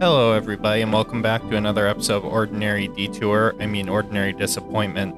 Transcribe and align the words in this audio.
Hello, 0.00 0.32
everybody, 0.32 0.80
and 0.80 0.92
welcome 0.92 1.20
back 1.20 1.42
to 1.48 1.56
another 1.56 1.86
episode 1.86 2.16
of 2.18 2.24
Ordinary 2.24 2.88
Detour. 2.88 3.54
I 3.60 3.66
mean, 3.66 3.88
Ordinary 3.88 4.32
Disappointment. 4.32 5.14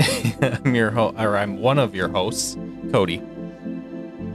I'm 0.64 0.74
your 0.74 0.90
ho- 0.90 1.14
or 1.18 1.36
I'm 1.36 1.58
one 1.60 1.78
of 1.78 1.94
your 1.94 2.08
hosts, 2.08 2.56
Cody. 2.92 3.16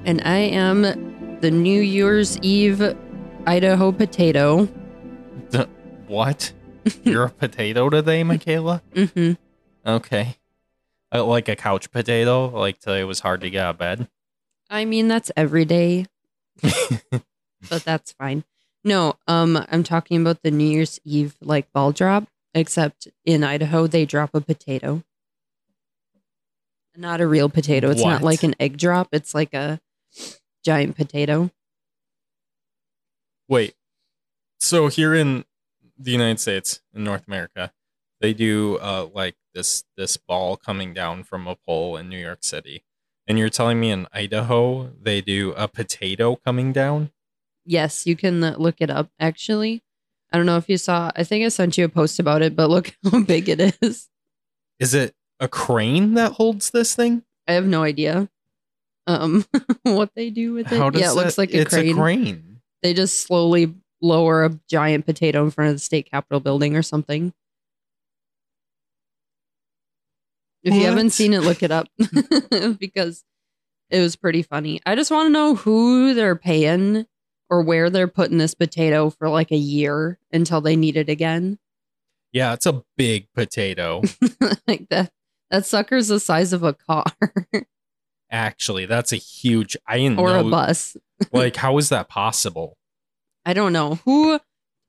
And 0.04 0.22
I 0.26 0.38
am 0.40 1.40
the 1.40 1.52
New 1.52 1.82
Year's 1.82 2.38
Eve 2.40 2.96
Idaho 3.48 3.92
potato. 3.92 4.68
D- 5.52 5.66
what? 6.08 6.52
You're 7.04 7.26
a 7.26 7.30
potato 7.30 7.90
today, 7.90 8.24
Michaela? 8.24 8.82
hmm 8.94 9.34
Okay. 9.86 10.36
Uh, 11.14 11.24
like 11.26 11.48
a 11.50 11.56
couch 11.56 11.92
potato, 11.92 12.48
like 12.48 12.80
today 12.80 13.04
was 13.04 13.22
hard 13.22 13.42
to 13.42 13.50
get 13.50 13.64
out 13.66 13.70
of 13.72 13.78
bed. 13.78 14.08
I 14.70 14.86
mean, 14.86 15.08
that's 15.08 15.32
every 15.38 15.66
day, 15.66 16.06
but 16.62 17.84
that's 17.84 18.14
fine. 18.14 18.44
No, 18.84 19.16
um, 19.28 19.64
I'm 19.70 19.84
talking 19.84 20.20
about 20.22 20.42
the 20.44 20.52
New 20.52 20.66
Year's 20.68 21.00
Eve 21.06 21.36
like 21.42 21.72
ball 21.72 21.92
drop, 21.92 22.28
except 22.54 23.08
in 23.26 23.44
Idaho 23.44 23.88
they 23.88 24.06
drop 24.06 24.32
a 24.34 24.42
potato. 24.42 25.04
Not 26.96 27.22
a 27.22 27.28
real 27.28 27.48
potato. 27.50 27.90
It's 27.90 28.02
not 28.04 28.22
What? 28.22 28.24
like 28.24 28.44
an 28.44 28.56
egg 28.60 28.78
drop. 28.78 29.10
It's 29.12 29.34
like 29.34 29.54
a 29.54 29.80
giant 30.64 30.96
potato. 30.98 31.52
Wait. 33.48 33.76
So 34.60 34.88
here 34.88 35.14
in 35.14 35.46
the 35.98 36.12
United 36.12 36.40
States, 36.40 36.82
in 36.94 37.04
North 37.04 37.28
America, 37.28 37.72
they 38.20 38.34
do 38.34 38.78
uh 38.82 39.08
like 39.14 39.36
this 39.54 39.84
this 39.98 40.18
ball 40.18 40.58
coming 40.58 40.94
down 40.94 41.24
from 41.24 41.48
a 41.48 41.56
pole 41.56 41.98
in 41.98 42.10
New 42.10 42.20
York 42.20 42.44
City. 42.44 42.84
And 43.28 43.38
you're 43.38 43.50
telling 43.50 43.80
me 43.80 43.92
in 43.92 44.08
Idaho 44.12 44.92
they 45.02 45.22
do 45.22 45.54
a 45.56 45.68
potato 45.68 46.36
coming 46.36 46.74
down? 46.74 47.12
Yes, 47.66 48.06
you 48.08 48.16
can 48.16 48.42
look 48.42 48.76
it 48.80 48.90
up. 48.90 49.10
Actually, 49.20 49.84
I 50.32 50.38
don't 50.38 50.46
know 50.46 50.58
if 50.58 50.68
you 50.70 50.78
saw. 50.78 51.12
I 51.16 51.24
think 51.24 51.46
I 51.46 51.50
sent 51.50 51.78
you 51.78 51.86
a 51.86 51.90
post 51.90 52.20
about 52.20 52.42
it, 52.42 52.56
but 52.56 52.70
look 52.70 52.96
how 53.12 53.22
big 53.24 53.50
it 53.50 53.76
is. 53.82 54.10
Is 54.80 54.94
it 54.94 55.14
a 55.40 55.48
crane 55.48 56.16
that 56.16 56.34
holds 56.34 56.72
this 56.72 56.96
thing? 56.96 57.24
I 57.48 57.54
have 57.54 57.66
no 57.66 57.84
idea 57.84 58.30
um 59.08 59.46
what 59.84 60.12
they 60.16 60.30
do 60.30 60.54
with 60.54 60.72
it. 60.72 60.78
Yeah, 60.96 61.12
it 61.12 61.16
looks 61.16 61.36
that- 61.36 61.38
like 61.42 61.54
a 61.54 61.62
it's 61.62 61.74
crane. 61.74 61.92
a 61.92 61.94
crane. 62.00 62.62
They 62.84 62.94
just 62.94 63.24
slowly 63.26 63.76
lower 64.02 64.46
a 64.46 64.60
giant 64.70 65.06
potato 65.06 65.44
in 65.44 65.52
front 65.52 65.70
of 65.70 65.76
the 65.76 65.80
state 65.80 66.10
capitol 66.10 66.40
building 66.40 66.76
or 66.76 66.82
something. 66.82 67.34
If 70.64 70.74
you 70.76 70.86
haven't 70.86 71.10
seen 71.12 71.34
it, 71.34 71.42
look 71.42 71.64
it 71.64 71.72
up 71.72 71.88
because 72.80 73.24
it 73.90 74.00
was 74.00 74.16
pretty 74.16 74.44
funny. 74.44 74.80
I 74.86 74.96
just 74.96 75.10
want 75.10 75.28
to 75.28 75.32
know 75.32 75.56
who 75.56 76.14
they're 76.14 76.36
paying 76.36 77.06
or 77.52 77.62
where 77.62 77.90
they're 77.90 78.08
putting 78.08 78.38
this 78.38 78.56
potato 78.56 79.10
for 79.12 79.30
like 79.30 79.52
a 79.52 79.58
year 79.58 80.18
until 80.32 80.62
they 80.62 80.78
need 80.78 80.96
it 80.96 81.10
again. 81.10 81.60
Yeah, 82.32 82.54
it's 82.54 82.66
a 82.66 82.82
big 82.96 83.28
potato. 83.36 84.02
like 84.68 84.88
that 84.90 85.12
that 85.52 85.66
sucker's 85.66 86.08
the 86.08 86.20
size 86.20 86.54
of 86.54 86.64
a 86.64 86.74
car 86.74 87.04
Actually, 88.32 88.86
that's 88.86 89.12
a 89.12 89.18
huge 89.18 89.76
I 89.86 89.98
didn't 89.98 90.18
or 90.18 90.38
a 90.38 90.44
bus. 90.44 90.96
like 91.34 91.58
how 91.58 91.78
is 91.78 91.90
that 91.90 92.08
possible? 92.08 92.78
I 93.46 93.54
don't 93.54 93.74
know 93.74 93.96
who 94.06 94.40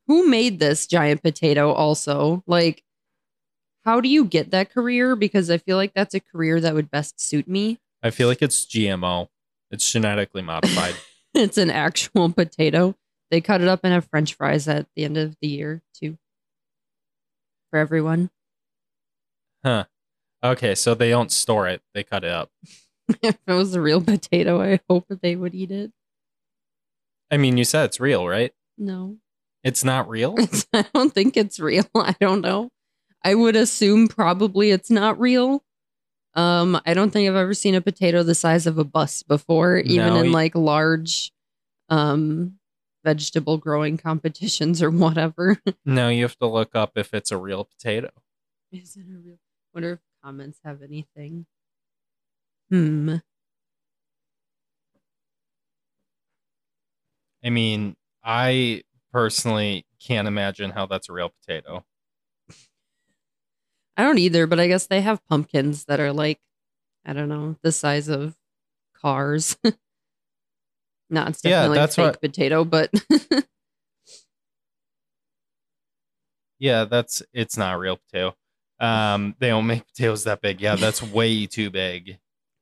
who 0.07 0.29
made 0.29 0.61
this 0.61 0.87
giant 0.87 1.23
potato 1.23 1.73
also. 1.73 2.45
Like 2.47 2.85
how 3.85 4.01
do 4.01 4.09
you 4.09 4.25
get 4.25 4.53
that 4.53 4.73
career 4.73 5.17
because 5.17 5.51
I 5.51 5.59
feel 5.59 5.77
like 5.77 5.93
that's 5.95 6.15
a 6.15 6.21
career 6.21 6.61
that 6.61 6.75
would 6.75 6.93
best 6.93 7.21
suit 7.21 7.49
me. 7.49 7.81
I 8.01 8.11
feel 8.11 8.29
like 8.29 8.41
it's 8.41 8.65
GMO. 8.65 9.27
It's 9.73 9.91
genetically 9.91 10.43
modified. 10.43 10.95
It's 11.35 11.57
an 11.57 11.71
actual 11.71 12.31
potato. 12.31 12.95
They 13.31 13.41
cut 13.41 13.63
it 13.63 13.69
up 13.69 13.81
and 13.85 13.93
have 13.95 14.05
french 14.05 14.35
fries 14.35 14.69
at 14.69 14.87
the 14.95 15.05
end 15.05 15.17
of 15.17 15.35
the 15.41 15.49
year 15.49 15.81
too. 15.95 16.19
For 17.71 17.79
everyone. 17.79 18.31
huh. 19.65 19.85
Okay, 20.45 20.75
so 20.75 20.95
they 20.95 21.09
don't 21.11 21.31
store 21.31 21.69
it. 21.69 21.81
They 21.95 22.03
cut 22.03 22.25
it 22.25 22.31
up. 22.31 22.51
if 23.23 23.39
it 23.47 23.53
was 23.53 23.75
a 23.75 23.81
real 23.81 24.01
potato, 24.03 24.61
I 24.61 24.81
hope 24.91 25.07
that 25.09 25.23
they 25.23 25.37
would 25.37 25.55
eat 25.55 25.71
it. 25.71 25.93
I 27.31 27.37
mean, 27.39 27.57
you 27.57 27.65
said 27.65 27.85
it's 27.87 28.01
real, 28.01 28.27
right? 28.29 28.53
No. 28.77 29.17
It's 29.65 29.85
not 29.85 30.09
real? 30.09 30.37
I 30.75 30.85
don't 30.93 31.15
think 31.15 31.37
it's 31.37 31.61
real. 31.61 31.87
I 31.95 32.17
don't 32.21 32.41
know. 32.41 32.71
I 33.25 33.35
would 33.35 33.57
assume 33.57 34.09
probably 34.09 34.71
it's 34.71 34.91
not 34.91 35.19
real. 35.19 35.63
Um, 36.35 36.81
I 36.87 36.95
don't 36.95 37.11
think 37.11 37.29
I've 37.29 37.37
ever 37.37 37.55
seen 37.55 37.75
a 37.75 37.81
potato 37.81 38.23
the 38.23 38.35
size 38.35 38.67
of 38.67 38.79
a 38.79 38.85
bus 38.85 39.23
before, 39.23 39.79
even 39.79 40.15
No, 40.15 40.21
in 40.21 40.33
like 40.33 40.55
large 40.55 41.33
um 41.89 42.59
vegetable 43.05 43.59
growing 43.59 43.97
competitions 43.99 44.83
or 44.83 44.91
whatever. 44.91 45.59
no, 45.85 46.09
you 46.09 46.23
have 46.23 46.39
to 46.39 46.47
look 46.47 46.75
up 46.75 46.93
if 46.97 47.13
it's 47.13 47.33
a 47.33 47.37
real 47.37 47.65
potato. 47.65 48.11
Is 48.71 48.97
it 48.97 49.07
a 49.13 49.19
real 49.19 49.39
wonder 49.75 49.93
if 49.95 49.99
comments 50.25 50.61
have 50.65 50.83
anything? 50.83 51.47
Hmm. 52.71 53.17
I 57.45 57.51
mean, 57.51 57.97
I 58.25 58.83
personally 59.13 59.85
can't 60.01 60.29
imagine 60.29 60.71
how 60.71 60.87
that's 60.87 61.09
a 61.09 61.13
real 61.13 61.31
potato. 61.31 61.85
I 63.97 64.03
don't 64.03 64.19
either, 64.19 64.47
but 64.47 64.59
I 64.61 64.69
guess 64.69 64.87
they 64.87 65.01
have 65.03 65.25
pumpkins 65.29 65.85
that 65.87 66.01
are 66.01 66.13
like, 66.13 66.41
I 67.05 67.13
don't 67.13 67.29
know, 67.29 67.57
the 67.63 67.73
size 67.73 68.09
of 68.09 68.35
cars. 69.01 69.57
Not 71.11 71.29
it's 71.31 71.41
Yeah, 71.45 71.51
definitely 71.69 71.79
that's 71.79 71.93
a 71.93 71.97
fake 71.97 72.07
what- 72.07 72.21
potato, 72.23 72.65
but 72.65 72.91
Yeah, 76.59 76.85
that's 76.85 77.23
it's 77.33 77.57
not 77.57 77.79
real 77.79 77.97
potato. 77.97 78.37
Um, 78.79 79.35
they 79.39 79.49
don't 79.49 79.67
make 79.67 79.87
potatoes 79.87 80.25
that 80.25 80.41
big. 80.41 80.61
Yeah, 80.61 80.77
that's 80.77 81.03
way 81.03 81.47
too 81.47 81.71
big. 81.71 82.07
Can 82.07 82.19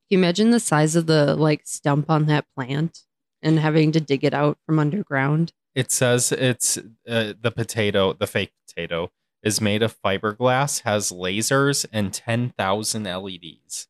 you 0.09 0.17
imagine 0.17 0.49
the 0.51 0.59
size 0.59 0.95
of 0.95 1.05
the 1.05 1.35
like 1.35 1.61
stump 1.65 2.09
on 2.09 2.25
that 2.25 2.45
plant 2.55 2.99
and 3.43 3.59
having 3.59 3.91
to 3.91 3.99
dig 4.01 4.23
it 4.23 4.33
out 4.33 4.57
from 4.65 4.79
underground? 4.79 5.53
It 5.75 5.91
says 5.91 6.31
it's 6.31 6.77
uh, 7.07 7.33
the 7.39 7.51
potato, 7.55 8.13
the 8.13 8.27
fake 8.27 8.51
potato, 8.67 9.11
is 9.43 9.61
made 9.61 9.81
of 9.83 9.99
fiberglass, 10.01 10.81
has 10.81 11.11
lasers, 11.11 11.85
and 11.91 12.13
ten 12.13 12.49
thousand 12.57 13.07
E 13.07 13.15
LEDs. 13.15 13.87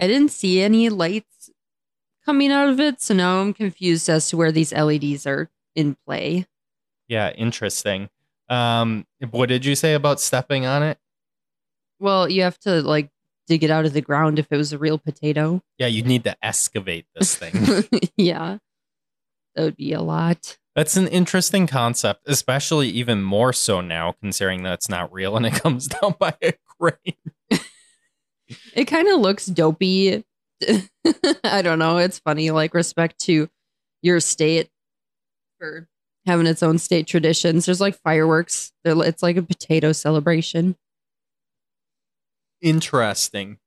I 0.00 0.06
didn't 0.06 0.30
see 0.30 0.60
any 0.60 0.88
lights 0.88 1.50
coming 2.24 2.52
out 2.52 2.68
of 2.68 2.80
it, 2.80 3.00
so 3.00 3.14
now 3.14 3.40
I'm 3.40 3.54
confused 3.54 4.08
as 4.08 4.28
to 4.28 4.36
where 4.36 4.52
these 4.52 4.72
LEDs 4.72 5.26
are 5.26 5.48
in 5.74 5.96
play. 6.06 6.46
Yeah, 7.08 7.30
interesting. 7.30 8.10
Um, 8.48 9.06
what 9.30 9.48
did 9.48 9.64
you 9.64 9.74
say 9.74 9.94
about 9.94 10.20
stepping 10.20 10.66
on 10.66 10.82
it? 10.82 10.98
Well, 11.98 12.28
you 12.28 12.42
have 12.42 12.58
to 12.60 12.82
like 12.82 13.10
dig 13.46 13.64
it 13.64 13.70
out 13.70 13.86
of 13.86 13.92
the 13.92 14.00
ground 14.00 14.38
if 14.38 14.48
it 14.50 14.56
was 14.56 14.72
a 14.72 14.78
real 14.78 14.98
potato. 14.98 15.62
Yeah, 15.78 15.86
you'd 15.86 16.06
need 16.06 16.24
to 16.24 16.36
excavate 16.44 17.06
this 17.14 17.36
thing. 17.36 17.84
yeah. 18.16 18.58
That 19.54 19.62
would 19.62 19.76
be 19.76 19.92
a 19.92 20.02
lot. 20.02 20.58
That's 20.76 20.96
an 20.98 21.08
interesting 21.08 21.66
concept, 21.66 22.20
especially 22.26 22.90
even 22.90 23.22
more 23.22 23.54
so 23.54 23.80
now, 23.80 24.12
considering 24.20 24.62
that 24.64 24.74
it's 24.74 24.88
not 24.90 25.10
real 25.12 25.36
and 25.36 25.46
it 25.46 25.54
comes 25.62 25.88
down 25.88 26.14
by 26.18 26.34
a 26.42 26.52
crane. 26.78 27.60
It 28.74 28.84
kind 28.84 29.08
of 29.08 29.20
looks 29.20 29.46
dopey. 29.46 30.22
I 31.44 31.62
don't 31.62 31.78
know. 31.78 31.96
It's 31.96 32.18
funny, 32.18 32.50
like 32.50 32.74
respect 32.74 33.18
to 33.22 33.48
your 34.02 34.20
state 34.20 34.68
for 35.58 35.88
having 36.26 36.46
its 36.46 36.62
own 36.62 36.78
state 36.78 37.06
traditions. 37.06 37.64
There's 37.64 37.80
like 37.80 37.98
fireworks. 38.02 38.70
It's 38.84 39.22
like 39.22 39.38
a 39.38 39.42
potato 39.42 39.92
celebration. 39.92 40.76
Interesting. 42.60 43.58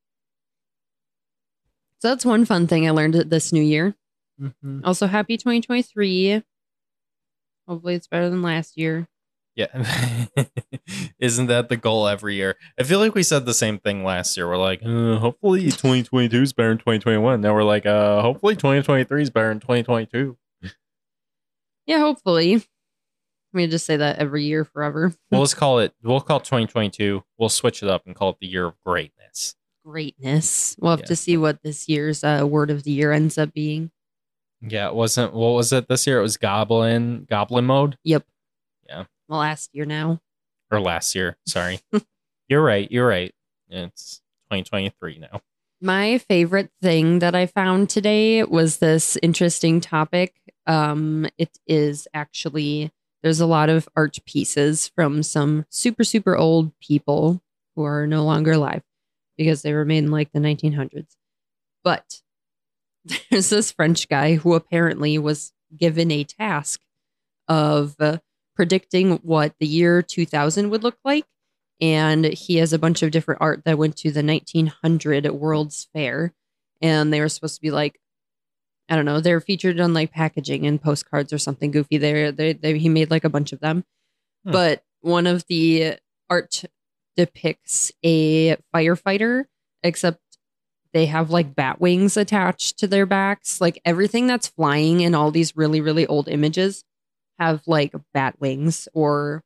So 2.01 2.09
that's 2.09 2.23
one 2.23 2.45
fun 2.45 2.67
thing 2.67 2.87
I 2.87 2.91
learned 2.91 3.15
this 3.15 3.51
new 3.51 3.63
year. 3.63 3.95
Mhm. 4.39 4.81
Also, 4.85 5.07
happy 5.07 5.37
2023. 5.37 6.43
Hopefully, 7.69 7.93
it's 7.95 8.07
better 8.07 8.29
than 8.29 8.41
last 8.41 8.77
year. 8.77 9.07
Yeah. 9.55 9.67
Isn't 11.19 11.47
that 11.47 11.69
the 11.69 11.77
goal 11.77 12.07
every 12.07 12.35
year? 12.35 12.55
I 12.79 12.83
feel 12.83 12.99
like 12.99 13.13
we 13.13 13.23
said 13.23 13.45
the 13.45 13.53
same 13.53 13.77
thing 13.77 14.03
last 14.03 14.35
year. 14.35 14.47
We're 14.47 14.57
like, 14.57 14.81
uh, 14.83 15.17
hopefully 15.17 15.63
2022 15.65 16.41
is 16.41 16.53
better 16.53 16.69
than 16.69 16.77
2021. 16.79 17.41
Now 17.41 17.53
we're 17.53 17.63
like, 17.63 17.85
uh, 17.85 18.21
hopefully 18.21 18.55
2023 18.55 19.21
is 19.21 19.29
better 19.29 19.49
than 19.49 19.59
2022. 19.59 20.37
Yeah, 21.85 21.99
hopefully. 21.99 22.63
We 23.53 23.67
just 23.67 23.85
say 23.85 23.97
that 23.97 24.17
every 24.19 24.45
year 24.45 24.63
forever. 24.65 25.13
Well, 25.31 25.41
let's 25.41 25.53
call 25.53 25.79
it, 25.79 25.93
we'll 26.03 26.21
call 26.21 26.37
it 26.37 26.45
2022. 26.45 27.23
We'll 27.37 27.49
switch 27.49 27.83
it 27.83 27.89
up 27.89 28.05
and 28.07 28.15
call 28.15 28.29
it 28.31 28.37
the 28.41 28.47
year 28.47 28.65
of 28.65 28.75
greatness. 28.85 29.55
Greatness. 29.85 30.75
We'll 30.79 30.91
have 30.91 30.99
Yeah. 31.01 31.05
to 31.07 31.15
see 31.15 31.37
what 31.37 31.61
this 31.63 31.87
year's 31.89 32.23
uh, 32.23 32.45
word 32.49 32.69
of 32.71 32.83
the 32.83 32.91
year 32.91 33.11
ends 33.11 33.37
up 33.37 33.53
being. 33.53 33.91
Yeah, 34.61 34.87
it 34.87 34.95
wasn't, 34.95 35.33
what 35.33 35.51
was 35.51 35.71
it 35.71 35.87
this 35.87 36.05
year? 36.05 36.19
It 36.19 36.23
was 36.23 36.37
Goblin, 36.37 37.25
Goblin 37.29 37.65
mode 37.65 37.97
Yep. 38.03 38.25
Yeah. 38.87 39.05
Well, 39.27 39.39
last 39.39 39.69
year 39.73 39.85
now. 39.85 40.19
or 40.71 40.79
last 40.81 41.15
year. 41.15 41.37
Sorry. 41.47 41.79
you're 42.49 42.63
right. 42.63 42.91
You're 42.91 43.07
right. 43.07 43.33
It's 43.69 44.21
2023 44.51 45.19
now. 45.19 45.41
My 45.81 46.17
favorite 46.17 46.71
thing 46.81 47.19
that 47.19 47.35
I 47.35 47.45
found 47.45 47.89
today 47.89 48.43
was 48.43 48.77
this 48.77 49.17
interesting 49.23 49.79
topic 49.79 50.33
Um, 50.67 51.27
it 51.37 51.57
is 51.67 52.07
actually 52.13 52.91
there's 53.23 53.39
a 53.39 53.45
lot 53.45 53.69
of 53.69 53.87
art 53.95 54.17
pieces 54.25 54.89
from 54.95 55.23
some 55.23 55.65
super 55.69 56.03
super 56.03 56.35
old 56.37 56.77
people 56.79 57.41
who 57.75 57.83
are 57.83 58.05
no 58.07 58.23
longer 58.25 58.51
alive 58.53 58.83
because 59.37 59.61
they 59.61 59.73
were 59.73 59.85
made 59.85 59.99
in 59.99 60.11
like 60.11 60.31
the 60.33 60.39
1900s. 60.39 61.15
But 61.83 62.21
there's 63.31 63.49
this 63.49 63.71
French 63.71 64.07
guy 64.07 64.35
who 64.35 64.53
apparently 64.53 65.17
was 65.17 65.53
given 65.75 66.11
a 66.11 66.23
task 66.23 66.81
of 67.47 67.95
uh, 67.99 68.17
predicting 68.55 69.17
what 69.17 69.53
the 69.59 69.67
year 69.67 70.01
2000 70.01 70.69
would 70.69 70.83
look 70.83 70.97
like. 71.03 71.25
And 71.81 72.25
he 72.25 72.57
has 72.57 72.73
a 72.73 72.79
bunch 72.79 73.01
of 73.03 73.11
different 73.11 73.41
art 73.41 73.63
that 73.65 73.77
went 73.77 73.95
to 73.97 74.11
the 74.11 74.23
1900 74.23 75.29
World's 75.31 75.87
Fair. 75.93 76.33
And 76.81 77.11
they 77.13 77.21
were 77.21 77.29
supposed 77.29 77.55
to 77.55 77.61
be 77.61 77.71
like, 77.71 77.99
I 78.89 78.95
don't 78.95 79.05
know, 79.05 79.21
they're 79.21 79.39
featured 79.39 79.79
on 79.79 79.93
like 79.93 80.11
packaging 80.11 80.65
and 80.65 80.81
postcards 80.81 81.31
or 81.31 81.37
something 81.37 81.71
goofy. 81.71 81.97
There, 81.97 82.31
they, 82.31 82.53
they, 82.53 82.77
he 82.77 82.89
made 82.89 83.11
like 83.11 83.23
a 83.23 83.29
bunch 83.29 83.53
of 83.53 83.59
them. 83.59 83.85
Hmm. 84.43 84.51
But 84.51 84.83
one 85.01 85.27
of 85.27 85.45
the 85.47 85.95
art 86.29 86.63
depicts 87.15 87.91
a 88.03 88.57
firefighter, 88.75 89.45
except 89.83 90.19
they 90.93 91.05
have 91.05 91.29
like 91.29 91.55
bat 91.55 91.79
wings 91.79 92.17
attached 92.17 92.79
to 92.79 92.87
their 92.87 93.05
backs. 93.05 93.61
Like 93.61 93.81
everything 93.85 94.27
that's 94.27 94.47
flying 94.47 95.01
in 95.01 95.13
all 95.13 95.31
these 95.31 95.55
really, 95.55 95.81
really 95.81 96.07
old 96.07 96.27
images 96.27 96.83
have 97.37 97.61
like 97.67 97.93
bat 98.13 98.35
wings 98.39 98.87
or 98.93 99.43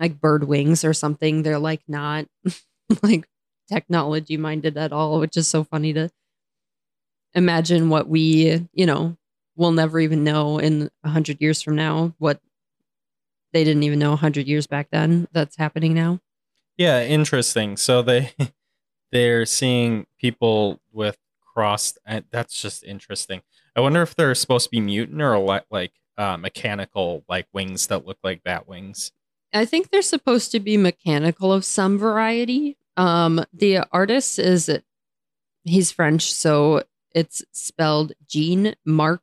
like 0.00 0.20
bird 0.20 0.44
wings 0.44 0.84
or 0.84 0.94
something. 0.94 1.42
They're 1.42 1.58
like 1.58 1.82
not 1.88 2.26
like 3.02 3.28
technology 3.70 4.36
minded 4.36 4.76
at 4.76 4.92
all, 4.92 5.20
which 5.20 5.36
is 5.36 5.46
so 5.46 5.64
funny 5.64 5.92
to 5.92 6.10
imagine 7.34 7.90
what 7.90 8.08
we, 8.08 8.66
you 8.72 8.86
know, 8.86 9.16
will 9.56 9.72
never 9.72 10.00
even 10.00 10.24
know 10.24 10.58
in 10.58 10.88
a 11.04 11.08
hundred 11.10 11.38
years 11.40 11.60
from 11.60 11.76
now 11.76 12.14
what 12.18 12.40
they 13.52 13.64
didn't 13.64 13.82
even 13.82 13.98
know 13.98 14.12
a 14.12 14.16
hundred 14.16 14.46
years 14.46 14.66
back 14.66 14.88
then 14.90 15.26
that's 15.32 15.56
happening 15.56 15.94
now. 15.94 16.20
Yeah, 16.76 17.02
interesting. 17.02 17.76
So 17.76 18.02
they 18.02 18.32
they're 19.12 19.46
seeing 19.46 20.06
people 20.18 20.80
with 20.92 21.16
crossed. 21.54 21.98
and 22.06 22.24
That's 22.30 22.60
just 22.60 22.84
interesting. 22.84 23.42
I 23.74 23.80
wonder 23.80 24.02
if 24.02 24.14
they're 24.14 24.34
supposed 24.34 24.66
to 24.66 24.70
be 24.70 24.80
mutant 24.80 25.20
or 25.22 25.38
li- 25.38 25.60
like 25.70 25.92
uh, 26.16 26.36
mechanical, 26.36 27.24
like 27.28 27.46
wings 27.52 27.86
that 27.88 28.06
look 28.06 28.18
like 28.22 28.42
bat 28.42 28.68
wings. 28.68 29.12
I 29.52 29.64
think 29.64 29.90
they're 29.90 30.02
supposed 30.02 30.52
to 30.52 30.60
be 30.60 30.76
mechanical 30.76 31.52
of 31.52 31.64
some 31.64 31.98
variety. 31.98 32.76
Um, 32.96 33.44
the 33.52 33.78
artist 33.92 34.38
is 34.38 34.70
he's 35.64 35.90
French, 35.92 36.32
so 36.32 36.82
it's 37.14 37.42
spelled 37.52 38.12
Jean 38.28 38.74
Marc 38.84 39.22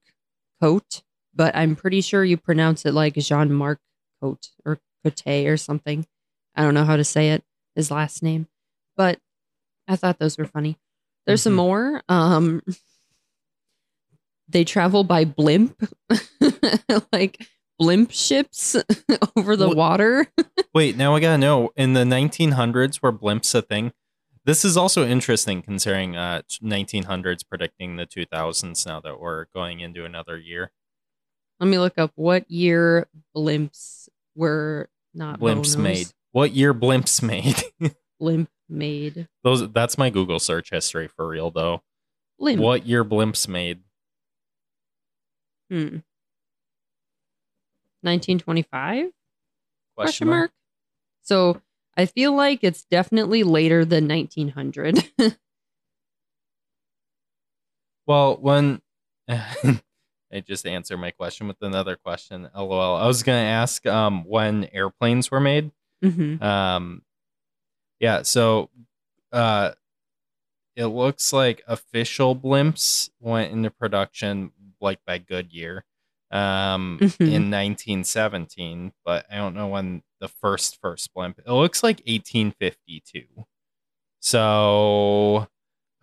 Cote, 0.61 1.03
but 1.33 1.55
I'm 1.55 1.75
pretty 1.75 2.01
sure 2.01 2.23
you 2.23 2.37
pronounce 2.37 2.85
it 2.85 2.93
like 2.93 3.15
Jean 3.15 3.51
Marc 3.53 3.79
Cote 4.21 4.49
or 4.65 4.79
Cote 5.03 5.27
or 5.27 5.57
something. 5.57 6.07
I 6.55 6.63
don't 6.63 6.73
know 6.73 6.85
how 6.85 6.95
to 6.95 7.03
say 7.03 7.31
it, 7.31 7.43
his 7.75 7.91
last 7.91 8.23
name, 8.23 8.47
but 8.95 9.19
I 9.87 9.95
thought 9.95 10.19
those 10.19 10.37
were 10.37 10.45
funny. 10.45 10.77
There's 11.25 11.41
some 11.41 11.53
Mhm. 11.53 11.57
more. 11.57 12.01
Um, 12.09 12.61
they 14.47 14.63
travel 14.63 15.03
by 15.03 15.25
blimp, 15.25 15.75
like 17.11 17.45
blimp 17.79 18.11
ships 18.11 18.75
over 19.35 19.55
the 19.55 19.67
What- 19.69 19.77
water. 19.77 20.27
Wait, 20.73 20.95
now 20.97 21.15
I 21.15 21.19
gotta 21.19 21.37
know. 21.37 21.71
In 21.75 21.93
the 21.93 22.03
1900s, 22.03 23.01
were 23.01 23.11
blimps 23.13 23.55
a 23.55 23.61
thing? 23.61 23.91
This 24.45 24.63
is 24.63 24.77
also 24.77 25.05
interesting 25.07 25.63
considering 25.63 26.15
uh, 26.15 26.43
1900s 26.61 27.41
predicting 27.47 27.95
the 27.95 28.05
2000s. 28.05 28.85
Now 28.85 28.99
that 28.99 29.19
we're 29.19 29.45
going 29.55 29.79
into 29.79 30.05
another 30.05 30.37
year, 30.37 30.71
Let 31.59 31.67
me 31.69 31.79
look 31.79 31.97
up 31.97 32.11
what 32.15 32.49
year 32.51 33.07
blimps 33.35 34.07
were 34.35 34.89
not 35.15 35.39
blimps 35.39 35.75
made. 35.77 36.07
What 36.31 36.51
year 36.51 36.73
blimps 36.75 37.23
made? 37.23 37.63
Blimp 38.19 38.49
made. 38.69 39.27
Those 39.43 39.69
that's 39.71 39.97
my 39.97 40.09
Google 40.09 40.39
search 40.39 40.69
history 40.71 41.07
for 41.07 41.27
real 41.27 41.51
though. 41.51 41.81
Blimp. 42.39 42.61
What 42.61 42.85
year 42.85 43.03
blimps 43.05 43.47
made? 43.47 43.81
Hmm. 45.69 45.97
1925? 48.01 49.11
Question 49.95 50.27
mark. 50.27 50.51
So 51.21 51.61
I 51.97 52.05
feel 52.05 52.35
like 52.35 52.59
it's 52.63 52.85
definitely 52.85 53.43
later 53.43 53.83
than 53.85 54.07
1900. 54.07 55.03
Well, 58.07 58.37
when 58.39 58.81
I 59.29 59.79
just 60.45 60.67
answer 60.67 60.97
my 60.97 61.11
question 61.11 61.47
with 61.47 61.57
another 61.61 61.95
question. 61.95 62.49
LOL. 62.55 62.95
I 62.95 63.07
was 63.07 63.23
gonna 63.23 63.37
ask 63.39 63.85
um 63.85 64.23
when 64.25 64.65
airplanes 64.71 65.31
were 65.31 65.39
made. 65.39 65.71
Mhm. 66.03 66.41
Um, 66.41 67.01
yeah. 67.99 68.21
So, 68.23 68.69
uh, 69.31 69.71
it 70.75 70.85
looks 70.87 71.31
like 71.31 71.63
official 71.67 72.35
blimps 72.35 73.09
went 73.19 73.51
into 73.53 73.71
production 73.71 74.51
like 74.81 74.99
by 75.05 75.17
Goodyear, 75.19 75.85
um, 76.31 76.99
Mhm. 77.01 77.31
in 77.33 77.49
1917. 77.49 78.93
But 79.05 79.25
I 79.31 79.37
don't 79.37 79.53
know 79.55 79.67
when 79.69 80.03
the 80.19 80.27
first 80.27 80.79
first 80.81 81.13
blimp. 81.13 81.39
It 81.39 81.49
looks 81.51 81.81
like 81.83 82.01
1852. 82.05 83.45
So, 84.19 85.47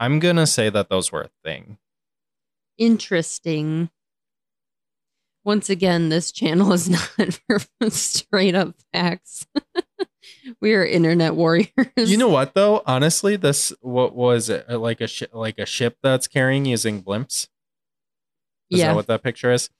I'm 0.00 0.18
gonna 0.20 0.46
say 0.46 0.70
that 0.70 0.88
those 0.88 1.12
were 1.12 1.22
a 1.22 1.30
thing. 1.44 1.78
Interesting. 2.78 3.90
Once 5.44 5.68
again, 5.68 6.08
this 6.08 6.30
channel 6.30 6.72
is 6.72 6.88
not 7.18 7.40
for 7.48 7.90
straight 7.90 8.54
up 8.54 8.74
facts. 8.92 9.46
we 10.60 10.74
are 10.74 10.84
internet 10.84 11.34
warriors. 11.34 11.70
You 11.96 12.16
know 12.16 12.28
what 12.28 12.54
though? 12.54 12.82
Honestly, 12.86 13.36
this 13.36 13.72
what 13.80 14.14
was 14.14 14.48
it 14.48 14.66
uh, 14.68 14.78
like 14.78 15.00
a 15.00 15.06
shi 15.06 15.26
like 15.32 15.58
a 15.58 15.66
ship 15.66 15.98
that's 16.02 16.28
carrying 16.28 16.64
using 16.64 17.02
blimps? 17.02 17.48
Is 18.70 18.78
yeah. 18.78 18.88
that 18.88 18.96
what 18.96 19.06
that 19.08 19.22
picture 19.22 19.52
is? 19.52 19.70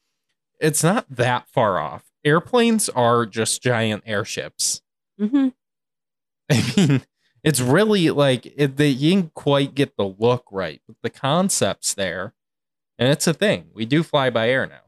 It's 0.60 0.82
not 0.84 1.06
that 1.08 1.48
far 1.48 1.78
off. 1.78 2.04
Airplanes 2.24 2.88
are 2.88 3.26
just 3.26 3.62
giant 3.62 4.02
airships. 4.06 4.82
hmm 5.18 5.48
I 6.50 6.74
mean, 6.76 7.02
it's 7.44 7.60
really 7.60 8.10
like 8.10 8.52
it, 8.56 8.76
they 8.76 8.88
you 8.88 9.14
didn't 9.14 9.34
quite 9.34 9.74
get 9.74 9.96
the 9.96 10.06
look 10.06 10.44
right, 10.50 10.80
but 10.86 10.96
the 11.02 11.10
concept's 11.10 11.94
there, 11.94 12.34
and 12.98 13.08
it's 13.08 13.26
a 13.26 13.34
thing. 13.34 13.70
We 13.72 13.84
do 13.84 14.02
fly 14.02 14.31
by 14.31 14.48
air 14.48 14.66
now. 14.66 14.82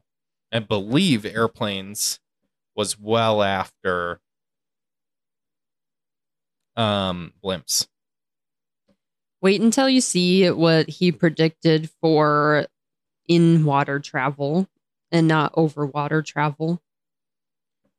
I 0.51 0.59
believe 0.59 1.25
airplanes 1.25 2.19
was 2.75 2.99
well 2.99 3.41
after 3.43 4.19
um 6.75 7.33
blimps. 7.43 7.87
Wait 9.41 9.61
until 9.61 9.87
you 9.87 10.01
see 10.01 10.49
what 10.49 10.89
he 10.89 11.11
predicted 11.11 11.89
for 12.01 12.65
in 13.27 13.63
water 13.63 13.99
travel 13.99 14.67
and 15.11 15.27
not 15.27 15.51
over 15.55 15.85
water 15.85 16.21
travel. 16.21 16.81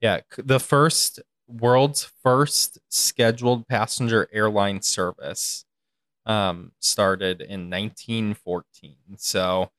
Yeah, 0.01 0.21
the 0.37 0.61
first 0.61 1.21
world's 1.49 2.11
first 2.23 2.79
scheduled 2.91 3.67
passenger 3.69 4.29
airline 4.33 4.83
service 4.83 5.65
um, 6.27 6.73
started 6.81 7.41
in 7.41 7.71
1914. 7.71 8.97
So, 9.17 9.71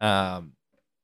um, 0.00 0.54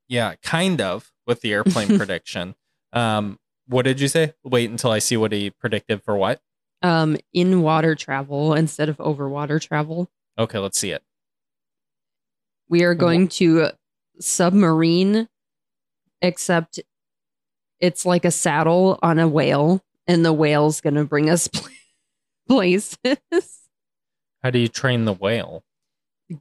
yeah, 0.09 0.35
kind 0.43 0.81
of 0.81 1.13
with 1.27 1.41
the 1.41 1.53
airplane 1.53 1.99
prediction. 1.99 2.55
Um, 2.93 3.39
what 3.67 3.83
did 3.83 4.01
you 4.01 4.09
say? 4.09 4.35
Wait 4.45 4.71
until 4.71 4.91
I 4.91 4.99
see 4.99 5.17
what 5.17 5.33
he 5.33 5.51
predicted 5.51 6.03
for 6.03 6.17
what? 6.17 6.41
Um, 6.83 7.17
in 7.33 7.63
water 7.63 7.95
travel 7.95 8.55
instead 8.55 8.89
of 8.89 9.01
over 9.01 9.29
water 9.29 9.59
travel. 9.59 10.09
Okay, 10.39 10.59
let's 10.59 10.79
see 10.79 10.91
it. 10.91 11.03
We 12.69 12.85
are 12.85 12.95
going 12.95 13.29
to 13.29 13.71
submarine, 14.21 15.29
except 16.23 16.81
it's 17.81 18.05
like 18.05 18.25
a 18.25 18.31
saddle 18.31 18.99
on 19.03 19.19
a 19.19 19.27
whale, 19.29 19.83
and 20.07 20.25
the 20.25 20.33
whale's 20.33 20.81
going 20.81 20.95
to 20.95 21.05
bring 21.05 21.31
us 21.31 21.49
places. 22.49 22.97
How 24.43 24.51
do 24.51 24.59
you 24.59 24.69
train 24.69 25.05
the 25.05 25.13
whale? 25.13 25.65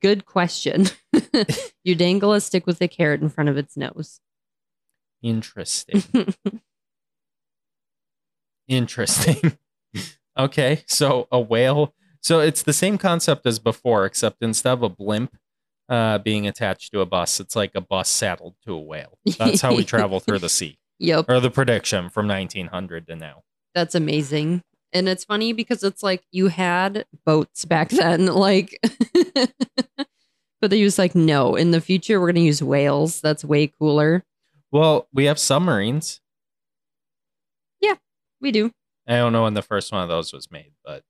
Good 0.01 0.25
question. 0.25 0.87
you 1.83 1.95
dangle 1.95 2.33
a 2.33 2.41
stick 2.41 2.65
with 2.65 2.81
a 2.81 2.87
carrot 2.87 3.21
in 3.21 3.29
front 3.29 3.49
of 3.49 3.57
its 3.57 3.75
nose. 3.77 4.19
Interesting. 5.21 6.03
Interesting. 8.67 9.57
okay, 10.37 10.83
so 10.87 11.27
a 11.31 11.39
whale. 11.39 11.93
So 12.21 12.39
it's 12.39 12.63
the 12.63 12.73
same 12.73 12.97
concept 12.97 13.45
as 13.45 13.59
before, 13.59 14.05
except 14.05 14.37
instead 14.41 14.73
of 14.73 14.83
a 14.83 14.89
blimp 14.89 15.37
uh, 15.89 16.17
being 16.19 16.47
attached 16.47 16.91
to 16.91 16.99
a 17.01 17.05
bus, 17.05 17.39
it's 17.39 17.55
like 17.55 17.71
a 17.75 17.81
bus 17.81 18.09
saddled 18.09 18.55
to 18.65 18.73
a 18.73 18.79
whale. 18.79 19.17
That's 19.37 19.61
how 19.61 19.75
we 19.75 19.85
travel 19.85 20.19
through 20.19 20.39
the 20.39 20.49
sea, 20.49 20.77
Yep. 20.99 21.25
or 21.29 21.39
the 21.39 21.49
prediction 21.49 22.09
from 22.09 22.27
1900 22.27 23.07
to 23.07 23.15
now. 23.15 23.43
That's 23.73 23.95
amazing. 23.95 24.63
And 24.93 25.07
it's 25.07 25.23
funny 25.25 25.53
because 25.53 25.83
it's 25.83 26.01
like 26.01 26.23
you 26.31 26.47
had 26.47 27.05
boats 27.25 27.65
back 27.65 27.89
then, 27.89 28.25
like, 28.27 28.79
but 30.61 30.69
they 30.69 30.77
use 30.77 30.97
like, 30.97 31.15
no, 31.15 31.55
in 31.55 31.71
the 31.71 31.81
future, 31.81 32.19
we're 32.19 32.27
going 32.27 32.35
to 32.35 32.41
use 32.41 32.63
whales. 32.63 33.21
That's 33.21 33.45
way 33.45 33.67
cooler. 33.67 34.23
Well, 34.71 35.07
we 35.13 35.25
have 35.25 35.39
submarines. 35.39 36.19
Yeah, 37.81 37.95
we 38.41 38.51
do. 38.51 38.71
I 39.07 39.15
don't 39.17 39.33
know 39.33 39.43
when 39.43 39.53
the 39.53 39.61
first 39.61 39.91
one 39.91 40.03
of 40.03 40.09
those 40.09 40.33
was 40.33 40.51
made, 40.51 40.71
but 40.83 41.03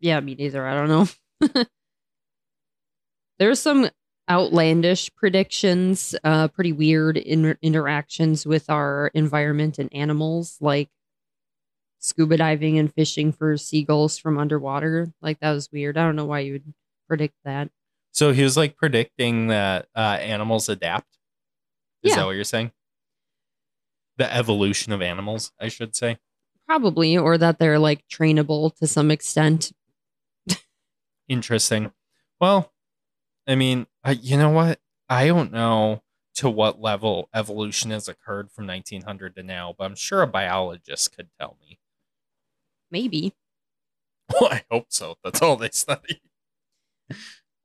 Yeah, 0.00 0.20
me 0.20 0.34
neither. 0.34 0.66
I 0.66 0.74
don't 0.74 0.88
know. 0.88 1.64
There's 3.38 3.60
some 3.60 3.90
outlandish 4.30 5.14
predictions, 5.14 6.14
uh, 6.24 6.48
pretty 6.48 6.72
weird 6.72 7.16
in- 7.16 7.58
interactions 7.62 8.46
with 8.46 8.70
our 8.70 9.10
environment 9.14 9.78
and 9.78 9.92
animals, 9.92 10.56
like 10.60 10.88
scuba 11.98 12.36
diving 12.36 12.78
and 12.78 12.92
fishing 12.92 13.32
for 13.32 13.56
seagulls 13.56 14.18
from 14.18 14.38
underwater. 14.38 15.12
Like 15.20 15.40
that 15.40 15.52
was 15.52 15.70
weird. 15.72 15.96
I 15.98 16.04
don't 16.04 16.16
know 16.16 16.24
why 16.24 16.40
you 16.40 16.52
would 16.54 16.74
predict 17.08 17.34
that. 17.44 17.70
So 18.16 18.32
he 18.32 18.42
was 18.42 18.56
like 18.56 18.76
predicting 18.76 19.48
that 19.48 19.88
uh, 19.94 20.00
animals 20.20 20.68
adapt. 20.70 21.18
Is 22.02 22.10
Yeah. 22.12 22.16
that 22.20 22.26
what 22.26 22.32
you're 22.34 22.44
saying? 22.44 22.72
The 24.16 24.32
evolution 24.34 24.92
of 24.92 25.02
animals, 25.02 25.52
I 25.60 25.68
should 25.68 25.94
say. 25.94 26.16
Probably, 26.66 27.16
or 27.18 27.36
that 27.36 27.58
they're 27.58 27.78
like 27.78 28.04
trainable 28.08 28.74
to 28.76 28.86
some 28.86 29.10
extent. 29.10 29.72
Interesting. 31.28 31.92
Well, 32.40 32.72
I 33.46 33.54
mean, 33.56 33.86
I, 34.04 34.12
you 34.12 34.36
know 34.36 34.50
what? 34.50 34.80
I 35.08 35.26
don't 35.26 35.52
know 35.52 36.02
to 36.36 36.48
what 36.50 36.80
level 36.80 37.28
evolution 37.34 37.90
has 37.90 38.08
occurred 38.08 38.50
from 38.50 38.66
1900 38.66 39.36
to 39.36 39.42
now, 39.42 39.74
but 39.76 39.84
I'm 39.84 39.94
sure 39.96 40.22
a 40.22 40.26
biologist 40.26 41.14
could 41.16 41.28
tell 41.38 41.56
me. 41.60 41.78
Maybe. 42.90 43.34
Well, 44.40 44.50
I 44.52 44.64
hope 44.72 44.86
so. 44.88 45.14
That's 45.22 45.40
all 45.40 45.56
they 45.56 45.70
study. 45.70 46.20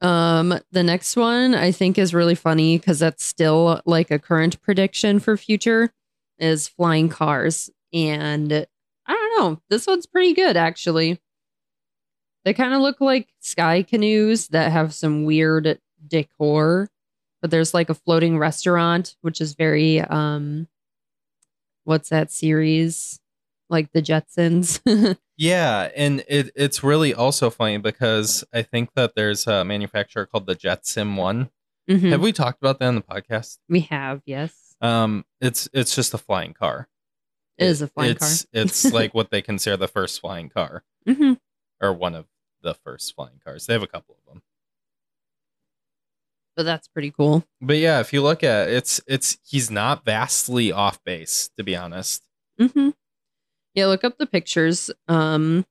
Um, 0.02 0.60
the 0.72 0.84
next 0.84 1.16
one 1.16 1.54
I 1.54 1.72
think 1.72 1.98
is 2.00 2.14
really 2.14 2.36
funny 2.36 2.78
because 2.78 3.00
that's 3.00 3.24
still 3.24 3.82
like 3.86 4.10
a 4.10 4.20
current 4.20 4.60
prediction 4.62 5.20
for 5.20 5.38
future 5.38 5.94
is 6.40 6.68
flying 6.68 7.08
cars. 7.08 7.70
And 7.94 8.52
I 9.06 9.14
don't 9.14 9.40
know, 9.40 9.62
this 9.70 9.86
one's 9.88 10.08
pretty 10.08 10.34
good 10.34 10.58
actually. 10.58 11.22
They 12.46 12.54
kind 12.54 12.74
of 12.74 12.82
look 12.82 13.00
like 13.00 13.30
sky 13.42 13.84
canoes 13.84 14.48
that 14.50 14.72
have 14.72 14.94
some 14.94 15.26
weird 15.26 15.80
decor, 16.08 16.90
but 17.42 17.52
there's 17.52 17.74
like 17.74 17.90
a 17.90 17.94
floating 17.94 18.40
restaurant, 18.40 19.16
which 19.22 19.40
is 19.40 19.54
very 19.54 20.02
um 20.02 20.68
what's 21.84 22.10
that 22.10 22.32
series? 22.32 23.21
Like 23.72 23.92
the 23.94 24.02
Jetsons. 24.02 25.18
Yeah, 25.38 25.90
and 25.96 26.24
it 26.28 26.52
it's 26.56 26.84
really 26.84 27.16
also 27.16 27.50
funny 27.50 27.80
because 27.80 28.44
I 28.54 28.62
think 28.62 28.92
that 28.94 29.16
there's 29.16 29.48
a 29.48 29.66
manufacturer 29.66 30.28
called 30.28 30.46
the 30.46 30.54
Jetson 30.54 31.16
One. 31.16 31.50
Mhm. 31.90 32.12
Have 32.12 32.22
we 32.22 32.32
talked 32.32 32.62
about 32.62 32.78
that 32.78 32.90
in 32.90 32.94
the 32.94 33.02
podcast? 33.02 33.58
We 33.68 33.80
have, 33.80 34.22
yes. 34.28 34.76
Um, 34.82 35.26
it's 35.40 35.68
it's 35.74 35.96
just 35.96 36.14
a 36.14 36.20
flying 36.20 36.54
car. 36.54 36.88
It 37.58 37.66
is 37.66 37.82
a 37.82 37.88
flying 37.88 38.12
it's, 38.12 38.44
car. 38.44 38.50
It's 38.54 38.92
like 38.94 39.16
what 39.16 39.32
they 39.32 39.42
consider 39.42 39.78
the 39.78 39.88
first 39.88 40.22
flying 40.22 40.50
car, 40.50 40.84
hmm 41.08 41.34
or 41.82 41.92
one 41.92 42.14
of 42.14 42.28
the 42.62 42.76
first 42.76 43.16
flying 43.16 43.40
cars. 43.44 43.66
They 43.66 43.74
have 43.74 43.82
a 43.82 43.88
couple 43.88 44.16
of 44.20 44.32
them. 44.32 44.44
But 46.56 46.64
that's 46.64 46.88
pretty 46.88 47.10
cool. 47.10 47.44
But 47.60 47.78
yeah, 47.78 48.00
if 48.00 48.14
you 48.14 48.22
look 48.22 48.44
at 48.44 48.68
it, 48.70 48.76
it's 48.76 49.02
it's 49.08 49.40
he's 49.44 49.72
not 49.72 50.06
vastly 50.06 50.72
off 50.72 51.04
base, 51.04 51.50
to 51.58 51.64
be 51.64 51.76
honest. 51.76 52.22
hmm 52.60 52.90
Yeah, 53.74 53.88
look 53.88 54.04
up 54.04 54.18
the 54.18 54.26
pictures. 54.26 54.92
Um, 55.08 55.66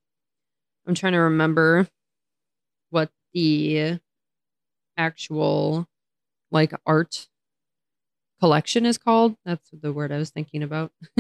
I'm 0.87 0.95
trying 0.95 1.13
to 1.13 1.19
remember 1.19 1.87
what 2.91 3.11
the 3.35 4.01
actual 4.97 5.87
like 6.51 6.73
art 6.87 7.29
collection 8.41 8.87
is 8.87 8.99
called. 8.99 9.37
That's 9.45 9.69
the 9.73 9.93
word 9.93 10.13
I 10.13 10.19
was 10.19 10.31
thinking 10.31 10.63
about. 10.63 10.93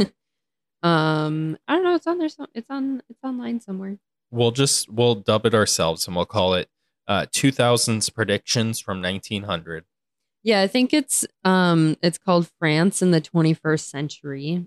um, 0.82 1.58
I 1.68 1.74
don't 1.74 1.84
know. 1.84 1.94
It's 1.94 2.06
on 2.06 2.18
there. 2.18 2.28
So 2.28 2.46
it's 2.54 2.70
on. 2.70 3.02
It's 3.08 3.20
online 3.22 3.60
somewhere. 3.60 3.98
We'll 4.30 4.52
just 4.52 4.90
we'll 4.90 5.16
dub 5.16 5.46
it 5.46 5.54
ourselves 5.54 6.06
and 6.06 6.16
we'll 6.16 6.26
call 6.26 6.54
it 6.54 6.68
uh 7.08 7.26
2000s 7.26 8.12
predictions 8.14 8.80
from 8.80 9.02
1900. 9.02 9.84
Yeah, 10.42 10.62
I 10.62 10.68
think 10.68 10.94
it's 10.94 11.26
um, 11.44 11.96
it's 12.02 12.16
called 12.18 12.50
France 12.58 13.02
in 13.02 13.10
the 13.10 13.20
21st 13.20 13.90
century. 13.90 14.66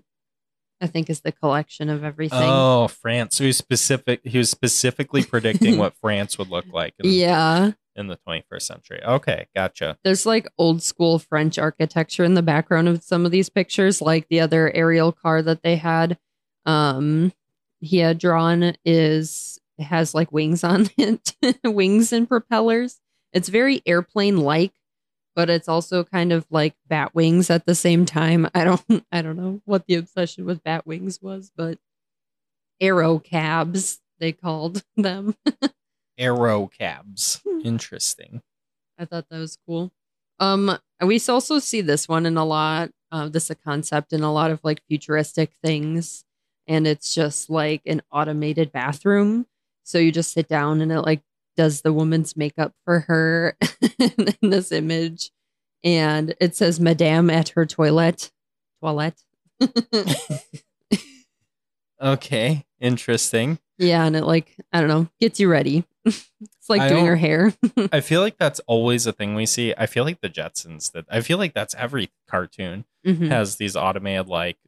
I 0.84 0.86
think 0.86 1.08
is 1.08 1.22
the 1.22 1.32
collection 1.32 1.88
of 1.88 2.04
everything. 2.04 2.42
Oh, 2.42 2.88
France. 2.88 3.36
So 3.36 3.44
he 3.44 3.48
was 3.48 3.56
specific. 3.56 4.20
He 4.22 4.36
was 4.36 4.50
specifically 4.50 5.24
predicting 5.24 5.78
what 5.78 5.94
France 6.00 6.36
would 6.36 6.50
look 6.50 6.66
like 6.70 6.92
in, 6.98 7.10
yeah. 7.10 7.70
in 7.96 8.08
the 8.08 8.18
21st 8.28 8.62
century. 8.62 9.00
Okay, 9.02 9.46
gotcha. 9.56 9.96
There's 10.04 10.26
like 10.26 10.46
old 10.58 10.82
school 10.82 11.18
French 11.18 11.58
architecture 11.58 12.22
in 12.22 12.34
the 12.34 12.42
background 12.42 12.88
of 12.88 13.02
some 13.02 13.24
of 13.24 13.32
these 13.32 13.48
pictures, 13.48 14.02
like 14.02 14.28
the 14.28 14.40
other 14.40 14.70
aerial 14.74 15.10
car 15.10 15.40
that 15.40 15.62
they 15.62 15.76
had. 15.76 16.18
Um, 16.66 17.32
he 17.80 17.98
had 17.98 18.18
drawn 18.18 18.74
is 18.84 19.58
has 19.78 20.14
like 20.14 20.32
wings 20.32 20.64
on 20.64 20.90
it, 20.98 21.32
wings 21.64 22.12
and 22.12 22.28
propellers. 22.28 23.00
It's 23.32 23.48
very 23.48 23.80
airplane 23.86 24.36
like, 24.36 24.74
but 25.34 25.50
it's 25.50 25.68
also 25.68 26.04
kind 26.04 26.32
of 26.32 26.46
like 26.50 26.74
bat 26.88 27.14
wings 27.14 27.50
at 27.50 27.66
the 27.66 27.74
same 27.74 28.04
time. 28.04 28.48
I 28.54 28.64
don't, 28.64 29.04
I 29.10 29.22
don't 29.22 29.36
know 29.36 29.60
what 29.64 29.86
the 29.86 29.96
obsession 29.96 30.44
with 30.44 30.62
bat 30.62 30.86
wings 30.86 31.20
was, 31.20 31.50
but 31.56 31.78
aero 32.80 33.18
cabs 33.18 34.00
they 34.18 34.32
called 34.32 34.82
them. 34.96 35.36
aero 36.18 36.68
cabs. 36.68 37.40
Hmm. 37.46 37.60
Interesting. 37.64 38.42
I 38.98 39.04
thought 39.04 39.28
that 39.30 39.38
was 39.38 39.58
cool. 39.66 39.92
Um, 40.40 40.78
we 41.04 41.20
also 41.28 41.58
see 41.58 41.80
this 41.80 42.08
one 42.08 42.26
in 42.26 42.36
a 42.36 42.44
lot. 42.44 42.90
Uh, 43.10 43.28
this 43.28 43.50
a 43.50 43.54
concept 43.54 44.12
in 44.12 44.22
a 44.22 44.32
lot 44.32 44.50
of 44.50 44.60
like 44.64 44.82
futuristic 44.88 45.52
things, 45.62 46.24
and 46.66 46.86
it's 46.86 47.14
just 47.14 47.48
like 47.50 47.82
an 47.86 48.02
automated 48.10 48.72
bathroom. 48.72 49.46
So 49.84 49.98
you 49.98 50.10
just 50.10 50.32
sit 50.32 50.48
down 50.48 50.80
and 50.80 50.90
it 50.90 51.00
like 51.02 51.20
does 51.56 51.82
the 51.82 51.92
woman's 51.92 52.36
makeup 52.36 52.72
for 52.84 53.00
her 53.00 53.56
in 53.98 54.50
this 54.50 54.72
image, 54.72 55.30
and 55.82 56.34
it 56.40 56.56
says 56.56 56.78
"Madame 56.80 57.30
at 57.30 57.50
her 57.50 57.64
toilet." 57.66 58.30
Toilet. 58.82 59.20
Okay, 62.02 62.66
interesting. 62.80 63.58
yeah, 63.78 64.04
and 64.04 64.16
it 64.16 64.24
like 64.24 64.54
I 64.72 64.80
don't 64.80 64.88
know 64.88 65.08
gets 65.20 65.38
you 65.40 65.48
ready. 65.48 65.84
it's 66.04 66.28
like 66.68 66.82
I 66.82 66.88
doing 66.88 67.06
her 67.06 67.16
hair. 67.16 67.54
I 67.92 68.00
feel 68.00 68.20
like 68.20 68.36
that's 68.36 68.60
always 68.66 69.06
a 69.06 69.12
thing 69.12 69.34
we 69.34 69.46
see. 69.46 69.72
I 69.78 69.86
feel 69.86 70.04
like 70.04 70.20
the 70.20 70.28
Jetsons 70.28 70.92
that 70.92 71.06
I 71.08 71.20
feel 71.20 71.38
like 71.38 71.54
that's 71.54 71.74
every 71.76 72.10
cartoon 72.28 72.84
Mhm. 73.06 73.28
has 73.28 73.56
these 73.56 73.76
automated 73.76 74.28
like 74.28 74.58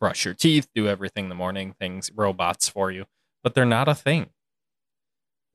brush 0.00 0.24
your 0.24 0.34
teeth, 0.34 0.68
do 0.74 0.88
everything 0.88 1.24
in 1.24 1.28
the 1.30 1.34
morning 1.34 1.74
things, 1.78 2.10
robots 2.14 2.68
for 2.68 2.90
you, 2.90 3.06
but 3.42 3.54
they're 3.54 3.64
not 3.64 3.88
a 3.88 3.94
thing. 3.94 4.30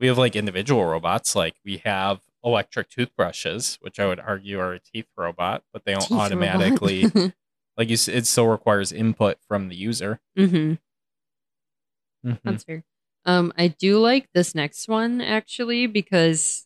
We 0.01 0.07
have 0.07 0.17
like 0.17 0.35
individual 0.35 0.83
robots, 0.83 1.35
like 1.35 1.57
we 1.63 1.77
have 1.85 2.21
electric 2.43 2.89
toothbrushes, 2.89 3.77
which 3.81 3.99
I 3.99 4.07
would 4.07 4.19
argue 4.19 4.59
are 4.59 4.73
a 4.73 4.79
teeth 4.79 5.05
robot, 5.15 5.63
but 5.71 5.85
they 5.85 5.93
don't 5.93 6.07
Teeth 6.07 6.17
automatically 6.17 7.11
like 7.77 7.87
you. 7.87 7.97
It 8.07 8.25
still 8.25 8.47
requires 8.47 8.91
input 8.91 9.37
from 9.47 9.69
the 9.69 9.75
user. 9.75 10.19
Mhm. 10.35 10.79
Mhm. 12.25 12.39
That's 12.43 12.63
fair. 12.63 12.83
Um, 13.25 13.53
I 13.55 13.67
do 13.67 13.99
like 13.99 14.27
this 14.33 14.55
next 14.55 14.87
one 14.87 15.21
actually 15.21 15.85
because 15.85 16.65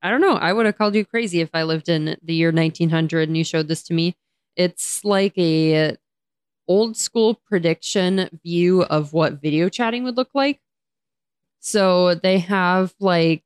I 0.00 0.10
don't 0.10 0.22
know. 0.22 0.36
I 0.36 0.54
would 0.54 0.64
have 0.64 0.78
called 0.78 0.94
you 0.94 1.04
crazy 1.04 1.42
if 1.42 1.50
I 1.52 1.64
lived 1.64 1.90
in 1.90 2.16
the 2.22 2.34
year 2.34 2.52
1900 2.52 3.28
and 3.28 3.36
you 3.36 3.44
showed 3.44 3.68
this 3.68 3.82
to 3.84 3.94
me. 3.94 4.16
It's 4.56 5.04
like 5.04 5.36
a 5.36 5.96
old 6.68 6.96
school 6.96 7.34
prediction 7.34 8.30
view 8.42 8.82
of 8.84 9.12
what 9.12 9.42
video 9.42 9.68
chatting 9.68 10.04
would 10.04 10.16
look 10.16 10.30
like. 10.32 10.60
So 11.66 12.14
they 12.14 12.38
have 12.38 12.94
like 13.00 13.42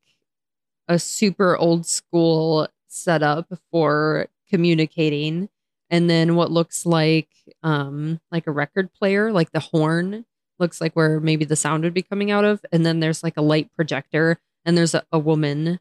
a 0.89 0.99
super 0.99 1.57
old 1.57 1.87
school 1.87 2.69
setup 2.87 3.51
for 3.71 4.27
communicating 4.47 5.49
and 5.89 6.11
then 6.11 6.37
what 6.37 6.51
looks 6.51 6.85
like 6.85 7.31
um 7.63 8.21
like 8.31 8.47
a 8.47 8.51
record 8.51 8.93
player 8.93 9.33
like 9.33 9.53
the 9.53 9.61
horn 9.61 10.27
looks 10.59 10.83
like 10.83 10.93
where 10.93 11.19
maybe 11.19 11.47
the 11.47 11.57
sound 11.57 11.83
would 11.83 11.95
be 11.95 12.03
coming 12.03 12.31
out 12.31 12.45
of 12.45 12.61
and 12.71 12.85
then 12.85 13.01
there's 13.01 13.23
like 13.23 13.39
a 13.39 13.43
light 13.43 13.71
projector 13.75 14.39
and 14.67 14.77
there's 14.77 14.95
a, 14.95 15.03
a 15.11 15.19
woman 15.19 15.81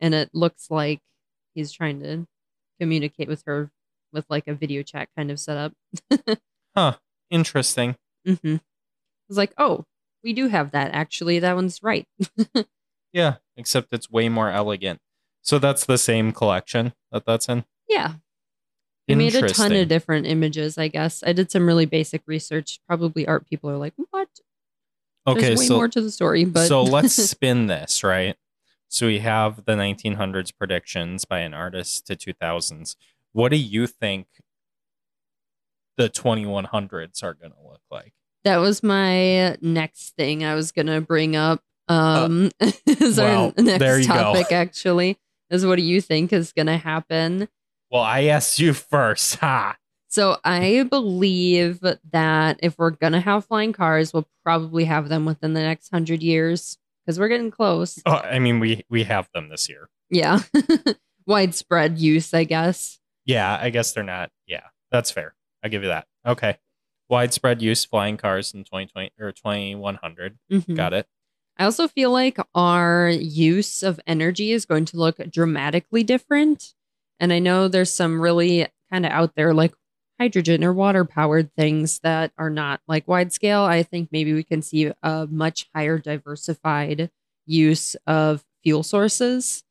and 0.00 0.12
it 0.12 0.28
looks 0.32 0.72
like 0.72 0.98
he's 1.54 1.70
trying 1.70 2.00
to 2.02 2.26
communicate 2.80 3.28
with 3.28 3.44
her 3.46 3.70
with 4.12 4.24
like 4.28 4.48
a 4.48 4.54
video 4.54 4.82
chat 4.82 5.08
kind 5.16 5.30
of 5.30 5.38
setup 5.38 5.72
Huh. 6.76 6.96
Interesting. 7.30 7.94
mm-hmm. 8.26 8.56
it's 9.28 9.38
like 9.38 9.52
oh 9.56 9.84
we 10.22 10.32
do 10.32 10.48
have 10.48 10.70
that 10.72 10.90
actually 10.92 11.38
that 11.38 11.54
one's 11.54 11.82
right 11.82 12.06
Yeah, 13.12 13.36
except 13.56 13.92
it's 13.92 14.10
way 14.10 14.28
more 14.28 14.50
elegant. 14.50 15.00
So 15.42 15.58
that's 15.58 15.84
the 15.84 15.98
same 15.98 16.32
collection 16.32 16.92
that 17.10 17.24
that's 17.26 17.48
in. 17.48 17.64
yeah 17.88 18.14
I 19.10 19.14
made 19.14 19.34
a 19.34 19.48
ton 19.48 19.72
of 19.72 19.88
different 19.88 20.26
images 20.28 20.78
i 20.78 20.86
guess 20.86 21.24
i 21.26 21.32
did 21.32 21.50
some 21.50 21.66
really 21.66 21.86
basic 21.86 22.22
research 22.26 22.78
probably 22.86 23.26
art 23.26 23.48
people 23.48 23.68
are 23.68 23.76
like 23.76 23.94
what 24.10 24.28
Okay, 25.26 25.40
there's 25.40 25.58
way 25.58 25.66
so 25.66 25.76
more 25.76 25.88
to 25.88 26.00
the 26.00 26.10
story 26.10 26.44
but 26.44 26.68
so 26.68 26.82
let's 26.82 27.14
spin 27.30 27.66
this, 27.66 28.02
right? 28.04 28.36
So 28.88 29.06
we 29.06 29.18
have 29.18 29.64
the 29.64 29.72
1900s 29.74 30.52
predictions 30.56 31.24
by 31.24 31.40
an 31.40 31.52
artist 31.52 32.06
to 32.06 32.16
2000s. 32.16 32.96
What 33.32 33.50
do 33.50 33.56
you 33.56 33.86
think 33.86 34.26
the 36.00 36.08
2100s 36.08 37.22
are 37.22 37.34
going 37.34 37.52
to 37.52 37.62
look 37.62 37.82
like. 37.90 38.14
That 38.44 38.58
was 38.58 38.82
my 38.82 39.56
next 39.60 40.16
thing 40.16 40.44
I 40.44 40.54
was 40.54 40.72
gonna 40.72 41.00
bring 41.00 41.36
up. 41.36 41.62
Um, 41.88 42.50
is 42.86 43.18
well, 43.18 43.52
our 43.56 43.62
next 43.62 43.82
you 43.82 44.06
go. 44.06 44.14
topic 44.14 44.52
actually 44.52 45.18
is 45.50 45.66
what 45.66 45.76
do 45.76 45.82
you 45.82 46.00
think 46.00 46.32
is 46.32 46.52
gonna 46.52 46.78
happen? 46.78 47.48
Well, 47.90 48.02
I 48.02 48.24
asked 48.24 48.60
you 48.60 48.72
first. 48.72 49.36
Ha. 49.36 49.76
So 50.08 50.38
I 50.44 50.84
believe 50.84 51.80
that 52.12 52.60
if 52.62 52.78
we're 52.78 52.90
gonna 52.90 53.20
have 53.20 53.44
flying 53.44 53.72
cars, 53.72 54.12
we'll 54.12 54.28
probably 54.44 54.84
have 54.84 55.08
them 55.08 55.24
within 55.24 55.54
the 55.54 55.60
next 55.60 55.90
hundred 55.90 56.22
years 56.22 56.78
because 57.04 57.18
we're 57.18 57.28
getting 57.28 57.50
close. 57.50 58.00
Oh, 58.06 58.16
I 58.16 58.38
mean, 58.38 58.60
we 58.60 58.84
we 58.88 59.04
have 59.04 59.28
them 59.34 59.48
this 59.48 59.68
year. 59.68 59.88
Yeah, 60.10 60.40
widespread 61.26 61.98
use, 61.98 62.32
I 62.34 62.44
guess. 62.44 62.98
Yeah, 63.24 63.58
I 63.60 63.70
guess 63.70 63.92
they're 63.92 64.02
not. 64.02 64.30
Yeah, 64.46 64.64
that's 64.90 65.10
fair. 65.10 65.34
I'll 65.62 65.70
give 65.70 65.82
you 65.82 65.88
that. 65.88 66.06
Okay. 66.26 66.58
Widespread 67.10 67.60
use 67.60 67.84
flying 67.84 68.16
cars 68.16 68.54
in 68.54 68.64
2020 68.64 69.10
or 69.18 69.32
2100. 69.32 70.38
Mhm. 70.50 70.76
Got 70.76 70.92
it. 70.94 71.06
I 71.58 71.64
also 71.64 71.88
feel 71.88 72.10
like 72.10 72.38
our 72.54 73.10
use 73.10 73.82
of 73.82 74.00
energy 74.06 74.52
is 74.52 74.64
going 74.64 74.86
to 74.86 74.96
look 74.96 75.18
dramatically 75.30 76.02
different. 76.02 76.74
And 77.18 77.32
I 77.32 77.38
know 77.38 77.68
there's 77.68 77.92
some 77.92 78.20
really 78.20 78.66
kind 78.90 79.04
of 79.04 79.12
out 79.12 79.34
there 79.36 79.52
like 79.52 79.74
hydrogen 80.18 80.64
or 80.64 80.72
water 80.72 81.04
powered 81.04 81.52
things 81.54 81.98
that 82.00 82.32
are 82.38 82.48
not 82.50 82.80
like 82.88 83.06
wide 83.08 83.32
scale. 83.32 83.62
I 83.62 83.82
think 83.82 84.08
maybe 84.12 84.32
we 84.32 84.42
can 84.44 84.62
see 84.62 84.90
a 85.02 85.26
much 85.30 85.68
higher 85.74 85.98
diversified 85.98 87.10
use 87.46 87.94
of 88.06 88.44
fuel 88.62 88.82
sources. 88.82 89.62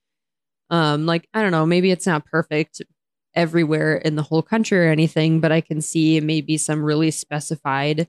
Um, 0.69 1.05
like, 1.08 1.27
I 1.34 1.41
don't 1.41 1.51
know, 1.51 1.65
maybe 1.65 1.89
it's 1.89 2.05
not 2.05 2.25
perfect 2.25 2.81
everywhere 3.39 3.96
in 3.96 4.15
the 4.15 4.22
whole 4.24 4.41
country 4.41 4.77
or 4.86 4.91
anything, 4.91 5.39
but 5.39 5.51
I 5.51 5.62
can 5.62 5.81
see 5.81 6.19
maybe 6.19 6.58
some 6.58 6.84
really 6.84 7.12
specified 7.12 8.08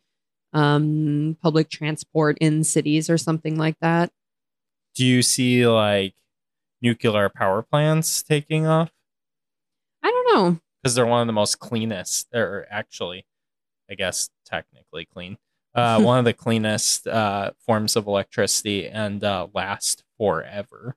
um 0.52 1.37
public 1.40 1.70
transport 1.70 2.37
in 2.40 2.64
cities 2.64 3.08
or 3.08 3.16
something 3.16 3.56
like 3.56 3.76
that. 3.80 4.10
Do 4.96 5.06
you 5.06 5.22
see 5.22 5.66
like 5.66 6.14
nuclear 6.82 7.28
power 7.28 7.62
plants 7.62 8.22
taking 8.22 8.66
off? 8.66 8.90
I 10.02 10.10
don't 10.10 10.34
know. 10.34 10.60
Because 10.82 10.94
they're 10.94 11.06
one 11.06 11.20
of 11.20 11.26
the 11.26 11.32
most 11.32 11.60
cleanest. 11.60 12.28
They're 12.32 12.66
actually, 12.70 13.26
I 13.90 13.94
guess, 13.94 14.30
technically 14.44 15.04
clean. 15.04 15.37
Uh, 15.75 16.00
one 16.02 16.18
of 16.18 16.25
the 16.25 16.32
cleanest 16.32 17.06
uh, 17.06 17.52
forms 17.64 17.96
of 17.96 18.06
electricity 18.06 18.88
and 18.88 19.22
uh, 19.22 19.46
last 19.54 20.02
forever. 20.18 20.96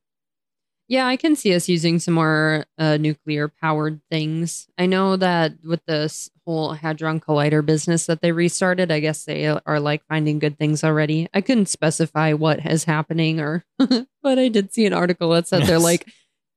Yeah, 0.94 1.08
I 1.08 1.18
can 1.18 1.36
see 1.36 1.56
us 1.56 1.68
using 1.68 1.98
some 1.98 2.14
more 2.14 2.68
uh, 2.78 2.98
nuclear 2.98 3.48
powered 3.48 4.00
things. 4.12 4.68
I 4.78 4.86
know 4.86 5.18
that 5.18 5.54
with 5.64 5.84
this 5.88 6.30
whole 6.46 6.74
Hadron 6.74 7.20
Collider 7.20 7.66
business 7.66 8.06
that 8.06 8.22
they 8.22 8.32
restarted, 8.32 8.92
I 8.92 9.00
guess 9.00 9.26
they 9.26 9.48
are 9.48 9.80
like 9.80 10.06
finding 10.06 10.38
good 10.38 10.60
things 10.60 10.84
already. 10.84 11.28
I 11.34 11.42
couldn't 11.42 11.66
specify 11.66 12.34
what 12.34 12.64
is 12.64 12.84
happening 12.84 13.40
or, 13.40 13.66
but 13.80 14.38
I 14.38 14.50
did 14.50 14.72
see 14.72 14.86
an 14.86 14.94
article 14.94 15.32
that 15.32 15.48
said 15.48 15.64
they're 15.64 15.80
like, 15.80 16.08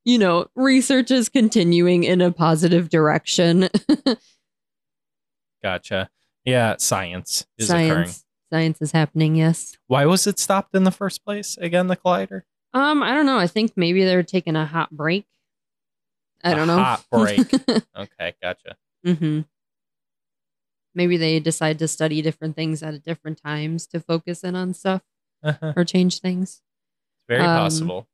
you 0.04 0.18
know, 0.18 0.48
research 0.54 1.10
is 1.10 1.30
continuing 1.30 2.04
in 2.04 2.20
a 2.20 2.30
positive 2.30 2.90
direction. 2.90 3.70
Gotcha. 5.62 6.10
Yeah, 6.44 6.76
science 6.78 7.46
is 7.56 7.70
occurring. 7.70 7.88
Science, 7.88 8.24
science 8.52 8.82
is 8.82 8.92
happening. 8.92 9.36
Yes. 9.36 9.78
Why 9.86 10.04
was 10.04 10.26
it 10.26 10.38
stopped 10.38 10.74
in 10.74 10.84
the 10.84 10.90
first 10.90 11.24
place? 11.24 11.56
Again, 11.56 11.86
the 11.86 11.96
collider. 11.96 12.42
Um, 12.76 13.02
I 13.02 13.14
don't 13.14 13.24
know. 13.26 13.38
I 13.38 13.46
think 13.46 13.72
maybe 13.74 14.04
they're 14.04 14.22
taking 14.22 14.54
a 14.54 14.66
hot 14.66 14.90
break. 14.90 15.26
I 16.44 16.52
A 16.52 16.54
don't 16.56 16.66
know. 16.66 16.76
hot 16.76 17.04
break. 17.10 17.50
Okay, 17.96 18.34
gotcha. 18.42 18.76
Mm 19.06 19.18
hmm 19.18 19.40
Maybe 20.94 21.16
they 21.16 21.40
decide 21.40 21.78
to 21.78 21.88
study 21.88 22.20
different 22.22 22.54
things 22.56 22.82
at 22.82 23.02
different 23.02 23.40
times 23.42 23.86
to 23.88 24.00
focus 24.00 24.44
in 24.44 24.54
on 24.56 24.74
stuff 24.74 25.02
Uh-huh. 25.42 25.72
or 25.76 25.84
change 25.84 26.20
things. 26.20 26.60
It's 27.20 27.28
very 27.28 27.42
Um, 27.42 27.56
possible. 27.62 28.08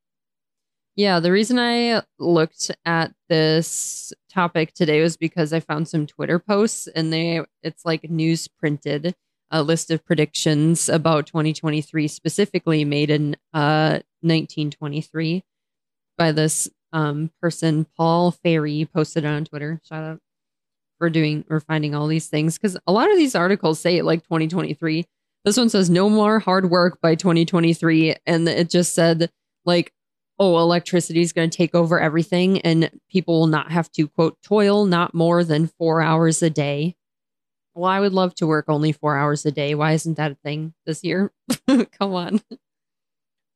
Yeah, 0.94 1.18
the 1.20 1.32
reason 1.32 1.58
I 1.58 2.02
looked 2.18 2.70
at 2.84 3.12
this 3.28 4.12
topic 4.30 4.74
today 4.74 5.00
was 5.02 5.16
because 5.16 5.52
I 5.52 5.58
found 5.60 5.88
some 5.88 6.06
Twitter 6.06 6.38
posts 6.38 6.86
and 6.86 7.12
they 7.12 7.40
it's 7.62 7.84
like 7.84 8.08
news 8.10 8.46
printed 8.46 9.14
a 9.52 9.62
list 9.62 9.90
of 9.90 10.04
predictions 10.04 10.88
about 10.88 11.26
2023 11.26 12.08
specifically 12.08 12.84
made 12.84 13.10
in 13.10 13.36
uh 13.54 14.00
1923 14.22 15.44
by 16.18 16.32
this 16.32 16.68
um 16.92 17.30
person 17.40 17.86
Paul 17.96 18.32
Fairie 18.32 18.86
posted 18.86 19.24
on 19.24 19.44
Twitter. 19.44 19.80
Shout 19.88 20.02
out 20.02 20.18
for 20.98 21.10
doing 21.10 21.44
or 21.48 21.60
finding 21.60 21.94
all 21.94 22.06
these 22.06 22.28
things 22.28 22.58
cuz 22.58 22.76
a 22.86 22.92
lot 22.92 23.10
of 23.10 23.16
these 23.16 23.34
articles 23.34 23.78
say 23.78 23.98
it 23.98 24.04
like 24.04 24.24
2023. 24.24 25.04
This 25.44 25.56
one 25.56 25.68
says 25.68 25.90
no 25.90 26.08
more 26.08 26.38
hard 26.38 26.70
work 26.70 27.00
by 27.00 27.14
2023 27.14 28.16
and 28.26 28.48
it 28.48 28.70
just 28.70 28.94
said 28.94 29.30
like 29.64 29.92
oh, 30.38 30.58
electricity 30.58 31.20
is 31.20 31.32
going 31.32 31.48
to 31.48 31.56
take 31.56 31.72
over 31.72 32.00
everything 32.00 32.60
and 32.62 32.90
people 33.08 33.38
will 33.38 33.46
not 33.46 33.70
have 33.70 33.88
to, 33.92 34.08
quote, 34.08 34.36
toil 34.42 34.86
not 34.86 35.14
more 35.14 35.44
than 35.44 35.68
four 35.78 36.02
hours 36.02 36.42
a 36.42 36.50
day. 36.50 36.96
Well, 37.74 37.90
I 37.90 38.00
would 38.00 38.12
love 38.12 38.34
to 38.36 38.46
work 38.46 38.66
only 38.68 38.92
four 38.92 39.16
hours 39.16 39.46
a 39.46 39.50
day. 39.50 39.74
Why 39.74 39.92
isn't 39.92 40.16
that 40.16 40.32
a 40.32 40.36
thing 40.36 40.74
this 40.84 41.02
year? 41.02 41.32
Come 41.66 42.14
on. 42.14 42.40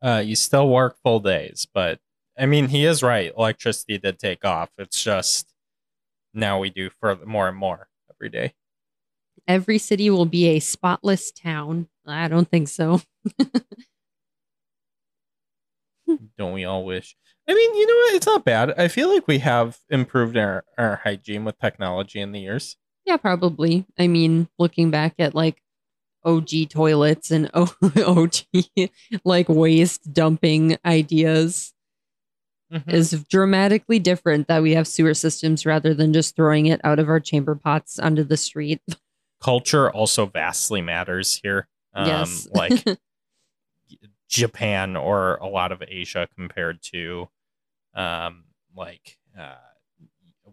Uh, 0.03 0.23
you 0.25 0.37
still 0.37 0.69
work 0.69 0.97
full 1.03 1.21
days, 1.21 1.67
but 1.73 1.99
I 2.39 2.47
mean, 2.47 2.69
he 2.69 2.85
is 2.85 3.03
right. 3.03 3.33
Electricity 3.37 3.99
did 3.99 4.19
take 4.19 4.45
off. 4.45 4.71
It's 4.79 5.03
just 5.03 5.53
now 6.35 6.59
we 6.59 6.71
do 6.71 6.91
further 7.01 7.27
more 7.27 7.49
and 7.49 7.57
more 7.57 7.89
every 8.11 8.29
day. 8.29 8.55
Every 9.49 9.79
city 9.79 10.11
will 10.11 10.27
be 10.27 10.49
a 10.49 10.61
spotless 10.61 11.31
town. 11.31 11.89
I 12.07 12.29
don't 12.29 12.49
think 12.51 12.69
so. 12.69 13.01
Don't 16.39 16.53
we 16.53 16.65
all 16.65 16.85
wish? 16.85 17.17
I 17.49 17.55
mean, 17.55 17.75
you 17.75 17.87
know 17.87 17.95
what? 17.95 18.15
It's 18.15 18.27
not 18.27 18.45
bad. 18.45 18.79
I 18.79 18.89
feel 18.89 19.13
like 19.13 19.27
we 19.27 19.39
have 19.39 19.79
improved 19.91 20.37
our, 20.37 20.65
our 20.79 20.97
hygiene 21.05 21.45
with 21.45 21.59
technology 21.59 22.21
in 22.21 22.33
the 22.33 22.41
years. 22.41 22.77
Yeah, 23.07 23.17
probably. 23.17 23.87
I 23.99 24.09
mean, 24.09 24.49
looking 24.59 24.91
back 24.91 25.15
at 25.19 25.35
like 25.35 25.63
OG 26.25 26.69
toilets 26.71 27.31
and 27.31 27.49
O- 27.55 27.75
OG 28.05 28.81
like 29.25 29.49
waste 29.49 30.13
dumping 30.13 30.77
ideas, 30.85 31.73
Mhm. 32.73 32.93
is 32.93 33.25
dramatically 33.31 34.01
different 34.01 34.49
that 34.49 34.61
we 34.61 34.75
have 34.75 34.89
sewer 34.89 35.15
systems 35.15 35.65
rather 35.65 35.95
than 35.95 36.13
just 36.13 36.35
throwing 36.35 36.67
it 36.67 36.81
out 36.83 36.99
of 36.99 37.09
our 37.09 37.21
chamber 37.21 37.55
pots 37.55 37.97
onto 38.01 38.25
the 38.25 38.37
street. 38.37 38.83
Culture 39.41 39.89
also 39.93 40.27
vastly 40.27 40.83
matters 40.83 41.39
here. 41.41 41.69
Um, 41.95 42.07
yes. 42.09 42.49
like 42.53 42.85
Japan 44.29 44.97
or 44.97 45.37
a 45.37 45.47
lot 45.47 45.71
of 45.71 45.83
Asia 45.87 46.27
compared 46.35 46.83
to 46.93 47.29
um, 47.95 48.47
like 48.77 49.17
uh, 49.39 49.55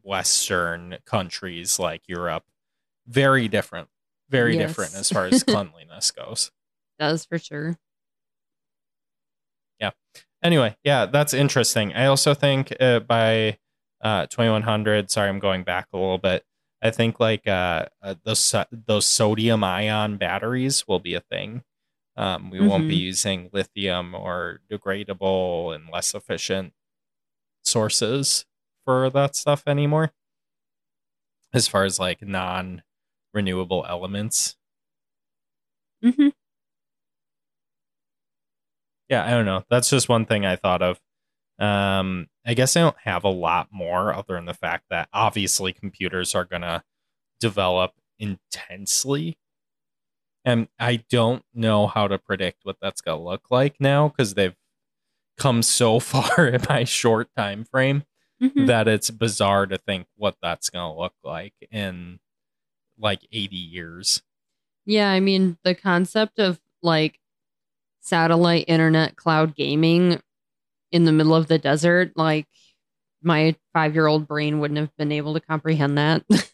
Western 0.03 0.97
countries 1.05 1.79
like 1.79 2.01
Europe. 2.07 2.43
Very 3.07 3.47
different. 3.47 3.89
Very 4.29 4.55
Yes. 4.57 4.69
different 4.69 4.95
as 4.95 5.09
far 5.09 5.25
as 5.25 5.43
cleanliness 5.43 6.11
goes. 6.11 6.51
does 6.99 7.25
for 7.25 7.37
sure. 7.39 7.77
Yeah. 9.79 9.91
Anyway, 10.41 10.75
yeah, 10.83 11.05
that's 11.05 11.33
interesting. 11.33 11.93
I 11.93 12.05
also 12.05 12.33
think 12.33 12.73
uh, 12.79 12.99
by 12.99 13.57
uh, 14.01 14.27
2100, 14.27 15.09
sorry, 15.09 15.29
I'm 15.29 15.39
going 15.39 15.63
back 15.63 15.87
a 15.93 15.97
little 15.97 16.17
bit. 16.17 16.43
I 16.81 16.91
think 16.91 17.19
like 17.19 17.47
uh, 17.47 17.85
uh, 18.01 18.15
those 18.23 18.53
those 18.71 19.05
sodium 19.05 19.63
ion 19.63 20.17
batteries 20.17 20.85
will 20.87 20.99
be 20.99 21.13
a 21.15 21.21
thing. 21.21 21.63
Um, 22.17 22.49
we 22.51 22.59
won't 22.59 22.89
be 22.89 22.95
using 22.95 23.49
lithium 23.53 24.13
or 24.13 24.59
degradable 24.69 25.73
and 25.73 25.89
less 25.89 26.13
efficient 26.13 26.73
sources 27.63 28.45
for 28.85 29.09
that 29.09 29.35
stuff 29.35 29.63
anymore. 29.67 30.11
As 31.53 31.69
far 31.69 31.85
as 31.85 31.99
like 31.99 32.21
non 32.21 32.83
renewable 33.33 33.85
elements, 33.87 34.57
hmm 36.01 36.29
yeah, 39.09 39.25
I 39.25 39.31
don't 39.31 39.45
know. 39.45 39.63
That's 39.69 39.89
just 39.89 40.09
one 40.09 40.25
thing 40.25 40.45
I 40.45 40.55
thought 40.55 40.81
of. 40.81 40.99
Um, 41.59 42.27
I 42.45 42.53
guess 42.53 42.77
I 42.77 42.81
don't 42.81 42.97
have 43.03 43.23
a 43.23 43.29
lot 43.29 43.69
more 43.71 44.13
other 44.13 44.35
than 44.35 44.45
the 44.45 44.53
fact 44.53 44.85
that 44.89 45.09
obviously 45.13 45.73
computers 45.73 46.35
are 46.35 46.45
gonna 46.45 46.83
develop 47.41 47.93
intensely. 48.19 49.37
And 50.45 50.67
I 50.79 50.97
don't 51.09 51.43
know 51.53 51.87
how 51.87 52.07
to 52.07 52.17
predict 52.17 52.59
what 52.63 52.77
that's 52.81 53.01
gonna 53.01 53.21
look 53.21 53.45
like 53.49 53.79
now 53.79 54.09
because 54.09 54.33
they've 54.33 54.55
come 55.37 55.63
so 55.63 55.99
far 56.01 56.47
in 56.47 56.61
my 56.69 56.83
short 56.85 57.29
time 57.37 57.65
frame 57.65 58.03
hmm 58.49 58.65
that 58.65 58.87
it's 58.87 59.09
bizarre 59.09 59.65
to 59.65 59.77
think 59.77 60.07
what 60.15 60.35
that's 60.41 60.69
gonna 60.69 60.95
look 60.97 61.13
like 61.23 61.53
in 61.71 62.19
like 62.97 63.21
80 63.31 63.55
years. 63.55 64.21
Yeah, 64.85 65.09
I 65.09 65.19
mean, 65.19 65.57
the 65.63 65.75
concept 65.75 66.39
of 66.39 66.59
like 66.81 67.19
satellite 68.01 68.65
internet 68.67 69.15
cloud 69.15 69.55
gaming 69.55 70.21
in 70.91 71.05
the 71.05 71.11
middle 71.11 71.35
of 71.35 71.47
the 71.47 71.57
desert, 71.57 72.11
like 72.15 72.47
my 73.21 73.55
five 73.71 73.93
year 73.95 74.07
old 74.07 74.27
brain 74.27 74.59
wouldn't 74.59 74.79
have 74.79 74.95
been 74.97 75.11
able 75.11 75.33
to 75.33 75.39
comprehend 75.39 75.97
that 75.97 76.23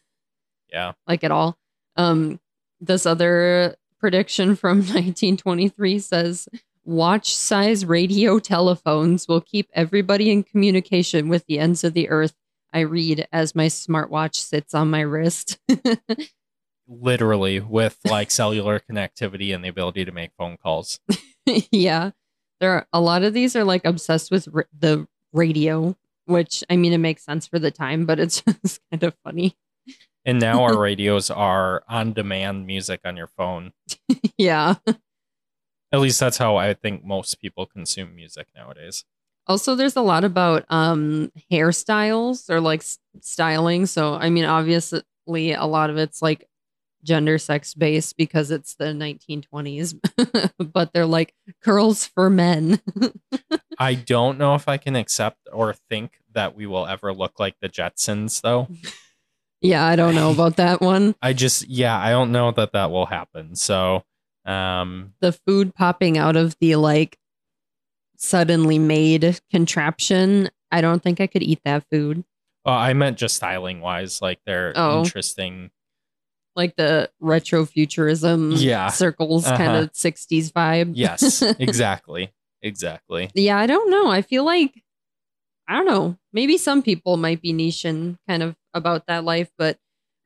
Yeah. 0.71 0.93
like 1.07 1.23
at 1.23 1.31
all. 1.31 1.57
Um, 1.95 2.39
this 2.79 3.05
other 3.05 3.75
prediction 3.99 4.55
from 4.55 4.77
1923 4.77 5.99
says 5.99 6.47
watch 6.89 7.35
size 7.35 7.85
radio 7.85 8.39
telephones 8.39 9.27
will 9.27 9.41
keep 9.41 9.69
everybody 9.73 10.31
in 10.31 10.43
communication 10.43 11.29
with 11.29 11.45
the 11.45 11.59
ends 11.59 11.83
of 11.83 11.93
the 11.93 12.09
earth. 12.09 12.33
I 12.73 12.81
read 12.81 13.27
as 13.31 13.55
my 13.55 13.67
smartwatch 13.67 14.35
sits 14.35 14.73
on 14.73 14.89
my 14.89 15.01
wrist. 15.01 15.59
Literally, 16.87 17.59
with 17.59 17.99
like 18.05 18.31
cellular 18.31 18.79
connectivity 18.79 19.53
and 19.53 19.63
the 19.63 19.69
ability 19.69 20.05
to 20.05 20.11
make 20.11 20.31
phone 20.37 20.57
calls. 20.57 20.99
yeah. 21.71 22.11
There 22.59 22.71
are 22.73 22.87
a 22.91 22.99
lot 22.99 23.23
of 23.23 23.33
these 23.33 23.55
are 23.55 23.63
like 23.63 23.85
obsessed 23.85 24.31
with 24.31 24.47
r- 24.53 24.67
the 24.77 25.07
radio, 25.31 25.95
which 26.25 26.63
I 26.69 26.75
mean, 26.75 26.93
it 26.93 26.97
makes 26.97 27.23
sense 27.23 27.47
for 27.47 27.59
the 27.59 27.71
time, 27.71 28.05
but 28.05 28.19
it's 28.19 28.41
just 28.41 28.81
kind 28.91 29.03
of 29.03 29.15
funny. 29.23 29.55
And 30.25 30.39
now 30.39 30.63
our 30.63 30.77
radios 30.77 31.29
are 31.29 31.83
on 31.87 32.13
demand 32.13 32.67
music 32.67 33.01
on 33.05 33.15
your 33.15 33.27
phone. 33.27 33.71
yeah. 34.37 34.75
At 35.91 35.99
least 35.99 36.19
that's 36.19 36.37
how 36.37 36.55
I 36.55 36.73
think 36.73 37.03
most 37.03 37.41
people 37.41 37.65
consume 37.65 38.15
music 38.15 38.47
nowadays. 38.55 39.05
Also, 39.47 39.75
there's 39.75 39.95
a 39.95 40.01
lot 40.01 40.23
about 40.23 40.65
um 40.69 41.31
hairstyles 41.51 42.49
or 42.49 42.61
like 42.61 42.83
styling. 43.21 43.85
So, 43.85 44.13
I 44.13 44.29
mean, 44.29 44.45
obviously, 44.45 45.03
a 45.27 45.65
lot 45.65 45.89
of 45.89 45.97
it's 45.97 46.21
like 46.21 46.47
gender 47.03 47.37
sex 47.37 47.73
based 47.73 48.17
because 48.17 48.51
it's 48.51 48.75
the 48.75 48.85
1920s, 48.85 50.51
but 50.73 50.93
they're 50.93 51.05
like 51.05 51.33
curls 51.63 52.05
for 52.05 52.29
men. 52.29 52.81
I 53.79 53.93
don't 53.95 54.37
know 54.37 54.55
if 54.55 54.67
I 54.67 54.77
can 54.77 54.95
accept 54.95 55.47
or 55.51 55.73
think 55.73 56.19
that 56.33 56.55
we 56.55 56.65
will 56.65 56.85
ever 56.85 57.13
look 57.13 57.39
like 57.39 57.55
the 57.61 57.69
Jetsons, 57.69 58.41
though. 58.41 58.67
yeah, 59.61 59.85
I 59.85 59.95
don't 59.95 60.15
know 60.15 60.31
about 60.31 60.57
that 60.57 60.81
one. 60.81 61.15
I 61.21 61.33
just, 61.33 61.67
yeah, 61.67 61.97
I 61.97 62.11
don't 62.11 62.31
know 62.31 62.51
that 62.51 62.73
that 62.73 62.91
will 62.91 63.05
happen. 63.05 63.55
So, 63.55 64.03
um, 64.49 65.13
The 65.21 65.31
food 65.31 65.75
popping 65.75 66.17
out 66.17 66.35
of 66.35 66.57
the 66.59 66.75
like 66.75 67.17
suddenly 68.17 68.79
made 68.79 69.39
contraption. 69.51 70.49
I 70.71 70.81
don't 70.81 71.01
think 71.01 71.19
I 71.21 71.27
could 71.27 71.43
eat 71.43 71.61
that 71.65 71.85
food. 71.91 72.23
well, 72.65 72.75
I 72.77 72.93
meant 72.93 73.17
just 73.17 73.35
styling 73.37 73.79
wise, 73.81 74.21
like 74.21 74.39
they're 74.45 74.73
Oh. 74.75 74.99
interesting. 74.99 75.71
Like 76.55 76.75
the 76.75 77.09
retro 77.19 77.65
futurism 77.65 78.51
Yeah. 78.57 78.89
circles 78.89 79.45
kind 79.45 79.61
Uh-huh. 79.71 79.81
of 79.83 79.93
60s 79.93 80.51
vibe. 80.51 80.91
Yes, 80.95 81.41
exactly, 81.59 82.33
exactly. 82.61 83.29
Yeah, 83.33 83.57
I 83.57 83.65
don't 83.65 83.89
know. 83.89 84.07
I 84.11 84.21
feel 84.21 84.43
like 84.43 84.83
I 85.67 85.75
don't 85.75 85.85
know. 85.85 86.17
Maybe 86.33 86.57
some 86.57 86.81
people 86.81 87.15
might 87.15 87.41
be 87.41 87.53
niche 87.53 87.85
and 87.85 88.17
kind 88.27 88.41
of 88.43 88.55
about 88.73 89.05
that 89.07 89.23
life, 89.23 89.49
but 89.57 89.77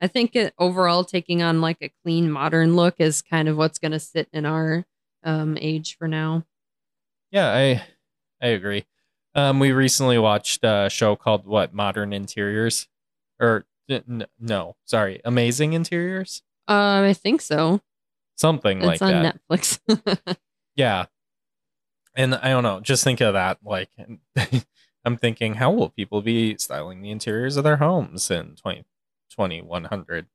I 0.04 0.06
think 0.06 0.36
it, 0.36 0.52
overall 0.58 1.02
taking 1.02 1.42
on 1.42 1.62
like 1.62 1.78
a 1.80 1.90
clean 2.02 2.30
modern 2.30 2.76
look 2.76 2.96
is 2.98 3.22
kind 3.22 3.48
of 3.48 3.56
what's 3.56 3.78
going 3.78 3.92
to 3.92 3.98
sit 3.98 4.28
in 4.34 4.44
our 4.44 4.84
um, 5.22 5.56
age 5.58 5.96
for 5.96 6.06
now. 6.06 6.44
Yeah, 7.30 7.50
I, 7.50 7.82
I 8.42 8.48
agree. 8.48 8.84
Um, 9.34 9.58
we 9.60 9.72
recently 9.72 10.18
watched 10.18 10.62
a 10.62 10.88
show 10.90 11.16
called 11.16 11.46
what 11.46 11.72
Modern 11.72 12.12
Interiors, 12.12 12.86
or 13.40 13.64
n- 13.88 14.26
no, 14.38 14.76
sorry, 14.84 15.22
Amazing 15.24 15.72
Interiors, 15.72 16.42
Um, 16.68 17.04
I 17.04 17.14
think 17.14 17.40
so. 17.40 17.80
something 18.36 18.78
It's 18.82 18.86
like 18.86 19.02
on 19.02 19.22
that. 19.22 19.40
Netflix. 19.50 19.78
Yeah. 20.76 21.06
And 22.16 22.34
I 22.34 22.50
don't 22.50 22.62
know, 22.64 22.80
just 22.80 23.04
think 23.04 23.20
of 23.20 23.32
that. 23.34 23.58
Like, 23.64 23.88
I'm 25.04 25.16
thinking, 25.16 25.54
how 25.54 25.70
will 25.70 25.88
people 25.88 26.20
be 26.20 26.56
styling 26.58 27.00
the 27.00 27.10
interiors 27.10 27.56
of 27.56 27.64
their 27.64 27.76
homes 27.78 28.30
in 28.30 28.56
20, 28.56 28.84
2100? 29.34 30.26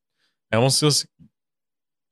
I 0.52 0.56
almost 0.56 0.80
just, 0.80 1.06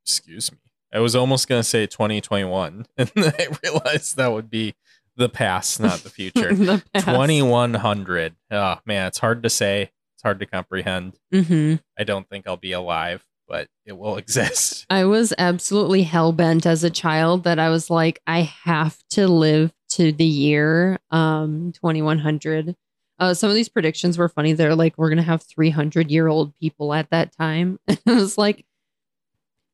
excuse 0.04 0.50
me. 0.52 0.58
I 0.92 1.00
was 1.00 1.14
almost 1.14 1.48
going 1.48 1.60
to 1.60 1.68
say 1.68 1.86
2021. 1.86 2.86
And 2.96 3.08
then 3.14 3.32
I 3.38 3.48
realized 3.62 4.16
that 4.16 4.32
would 4.32 4.50
be 4.50 4.74
the 5.16 5.28
past, 5.28 5.80
not 5.80 5.98
the 6.00 6.10
future. 6.10 6.54
The 6.54 6.82
2100. 6.94 8.36
Oh, 8.50 8.76
man, 8.86 9.06
it's 9.06 9.18
hard 9.18 9.42
to 9.42 9.50
say. 9.50 9.90
It's 10.14 10.22
hard 10.22 10.40
to 10.40 10.46
comprehend. 10.46 11.18
Mhm. 11.32 11.80
I 11.98 12.04
don't 12.04 12.28
think 12.28 12.46
I'll 12.48 12.56
be 12.56 12.72
alive, 12.72 13.24
but 13.46 13.68
it 13.84 13.96
will 13.98 14.16
exist. 14.22 14.86
I 14.88 15.04
was 15.04 15.34
absolutely 15.38 16.04
hell 16.04 16.32
bent 16.32 16.64
as 16.66 16.84
a 16.84 16.90
child 16.90 17.44
that 17.44 17.58
I 17.58 17.68
was 17.68 17.90
like, 17.90 18.20
I 18.26 18.40
have 18.64 18.96
to 19.10 19.28
live 19.28 19.72
to 19.90 20.12
the 20.12 20.24
year 20.24 20.98
um 21.10 21.72
2100. 21.72 22.74
Uh, 23.18 23.34
some 23.34 23.50
of 23.50 23.56
these 23.56 23.68
predictions 23.68 24.16
were 24.16 24.28
funny. 24.28 24.52
They're 24.52 24.74
like, 24.76 24.96
we're 24.96 25.08
gonna 25.08 25.22
have 25.22 25.42
300 25.42 26.10
year 26.10 26.28
old 26.28 26.54
people 26.54 26.94
at 26.94 27.10
that 27.10 27.36
time. 27.36 27.78
it 27.88 28.00
was 28.06 28.38
like, 28.38 28.64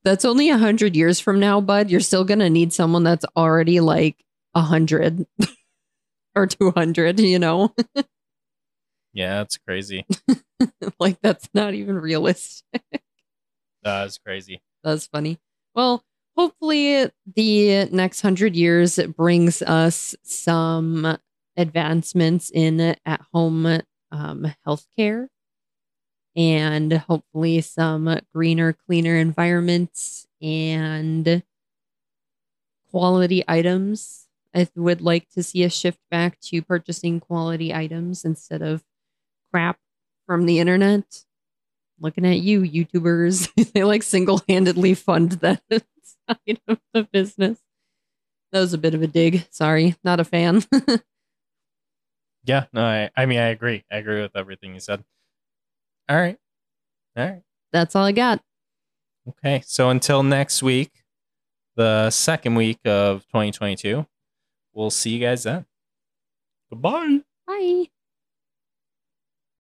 that's 0.03 0.25
only 0.25 0.51
a 0.51 0.59
hundred 0.59 0.97
years 0.97 1.21
from 1.21 1.41
now, 1.41 1.61
bud. 1.61 1.91
You're 1.91 2.01
still 2.01 2.25
gonna 2.25 2.51
need 2.51 2.73
someone 2.73 3.05
that's 3.05 3.25
already 3.37 3.81
like 3.81 4.25
a 4.55 4.61
hundred 4.63 5.27
or 6.35 6.47
200. 6.47 7.21
You 7.21 7.39
know, 7.39 7.75
Yeah, 9.13 9.43
it's 9.43 9.59
crazy. 9.59 10.05
like 10.99 11.21
that's 11.23 11.49
not 11.55 11.75
even 11.75 11.97
realistic. 11.97 12.83
That's 13.83 14.19
crazy. 14.19 14.61
That's 14.83 15.07
funny. 15.07 15.39
Well, 15.75 16.03
hopefully 16.37 17.11
the 17.37 17.85
next 17.93 18.23
hundred 18.23 18.57
years 18.57 18.99
brings 19.17 19.63
us 19.63 20.15
some 20.23 21.17
advancements 21.57 22.51
in 22.51 22.81
at 22.81 23.21
home 23.33 23.81
um, 24.11 24.55
healthcare 24.67 25.29
and 26.37 26.93
hopefully 26.93 27.61
some 27.61 28.19
greener, 28.35 28.73
cleaner 28.73 29.17
environments 29.17 30.27
and 30.43 31.43
quality 32.91 33.45
items. 33.47 34.27
I 34.55 34.69
would 34.77 35.01
like 35.01 35.29
to 35.31 35.43
see 35.43 35.65
a 35.65 35.71
shift 35.71 35.99
back 36.11 36.41
to 36.43 36.63
purchasing 36.63 37.21
quality 37.21 37.75
items 37.75 38.25
instead 38.25 38.63
of 38.63 38.85
crap 39.53 39.79
from 40.27 40.47
the 40.47 40.59
internet 40.59 41.25
looking 42.01 42.27
at 42.27 42.41
you, 42.41 42.63
YouTubers. 42.63 43.73
they 43.73 43.85
like 43.85 44.03
single 44.03 44.43
handedly 44.49 44.95
fund 44.95 45.33
that 45.33 45.63
side 45.71 46.61
of 46.69 46.79
the 46.93 47.05
business. 47.13 47.59
That 48.53 48.61
was 48.61 48.73
a 48.73 48.79
bit 48.79 48.95
of 48.95 49.03
a 49.03 49.07
dig. 49.07 49.47
Sorry, 49.51 49.97
not 50.05 50.21
a 50.21 50.25
fan. 50.25 50.63
Yeah, 52.45 52.67
no, 52.73 52.85
I, 52.85 53.11
I 53.17 53.27
mean, 53.27 53.39
I 53.39 53.49
agree. 53.49 53.85
I 53.91 53.97
agree 53.97 54.21
with 54.21 54.37
everything 54.37 54.75
you 54.75 54.81
said. 54.81 55.03
All 56.09 56.17
right. 56.17 56.37
All 57.17 57.25
right. 57.25 57.43
That's 57.73 57.97
all 57.97 58.05
I 58.05 58.13
got. 58.13 58.41
Okay. 59.29 59.63
So 59.67 59.89
until 59.91 60.23
next 60.23 60.63
week, 60.63 60.93
the 61.77 62.11
second 62.11 62.55
week 62.55 62.79
of 62.85 63.23
2022, 63.29 64.07
we'll 64.75 64.91
see 64.91 65.11
you 65.11 65.21
guys 65.21 65.45
then. 65.45 65.65
Goodbye. 66.71 67.21
Bye. 67.47 67.87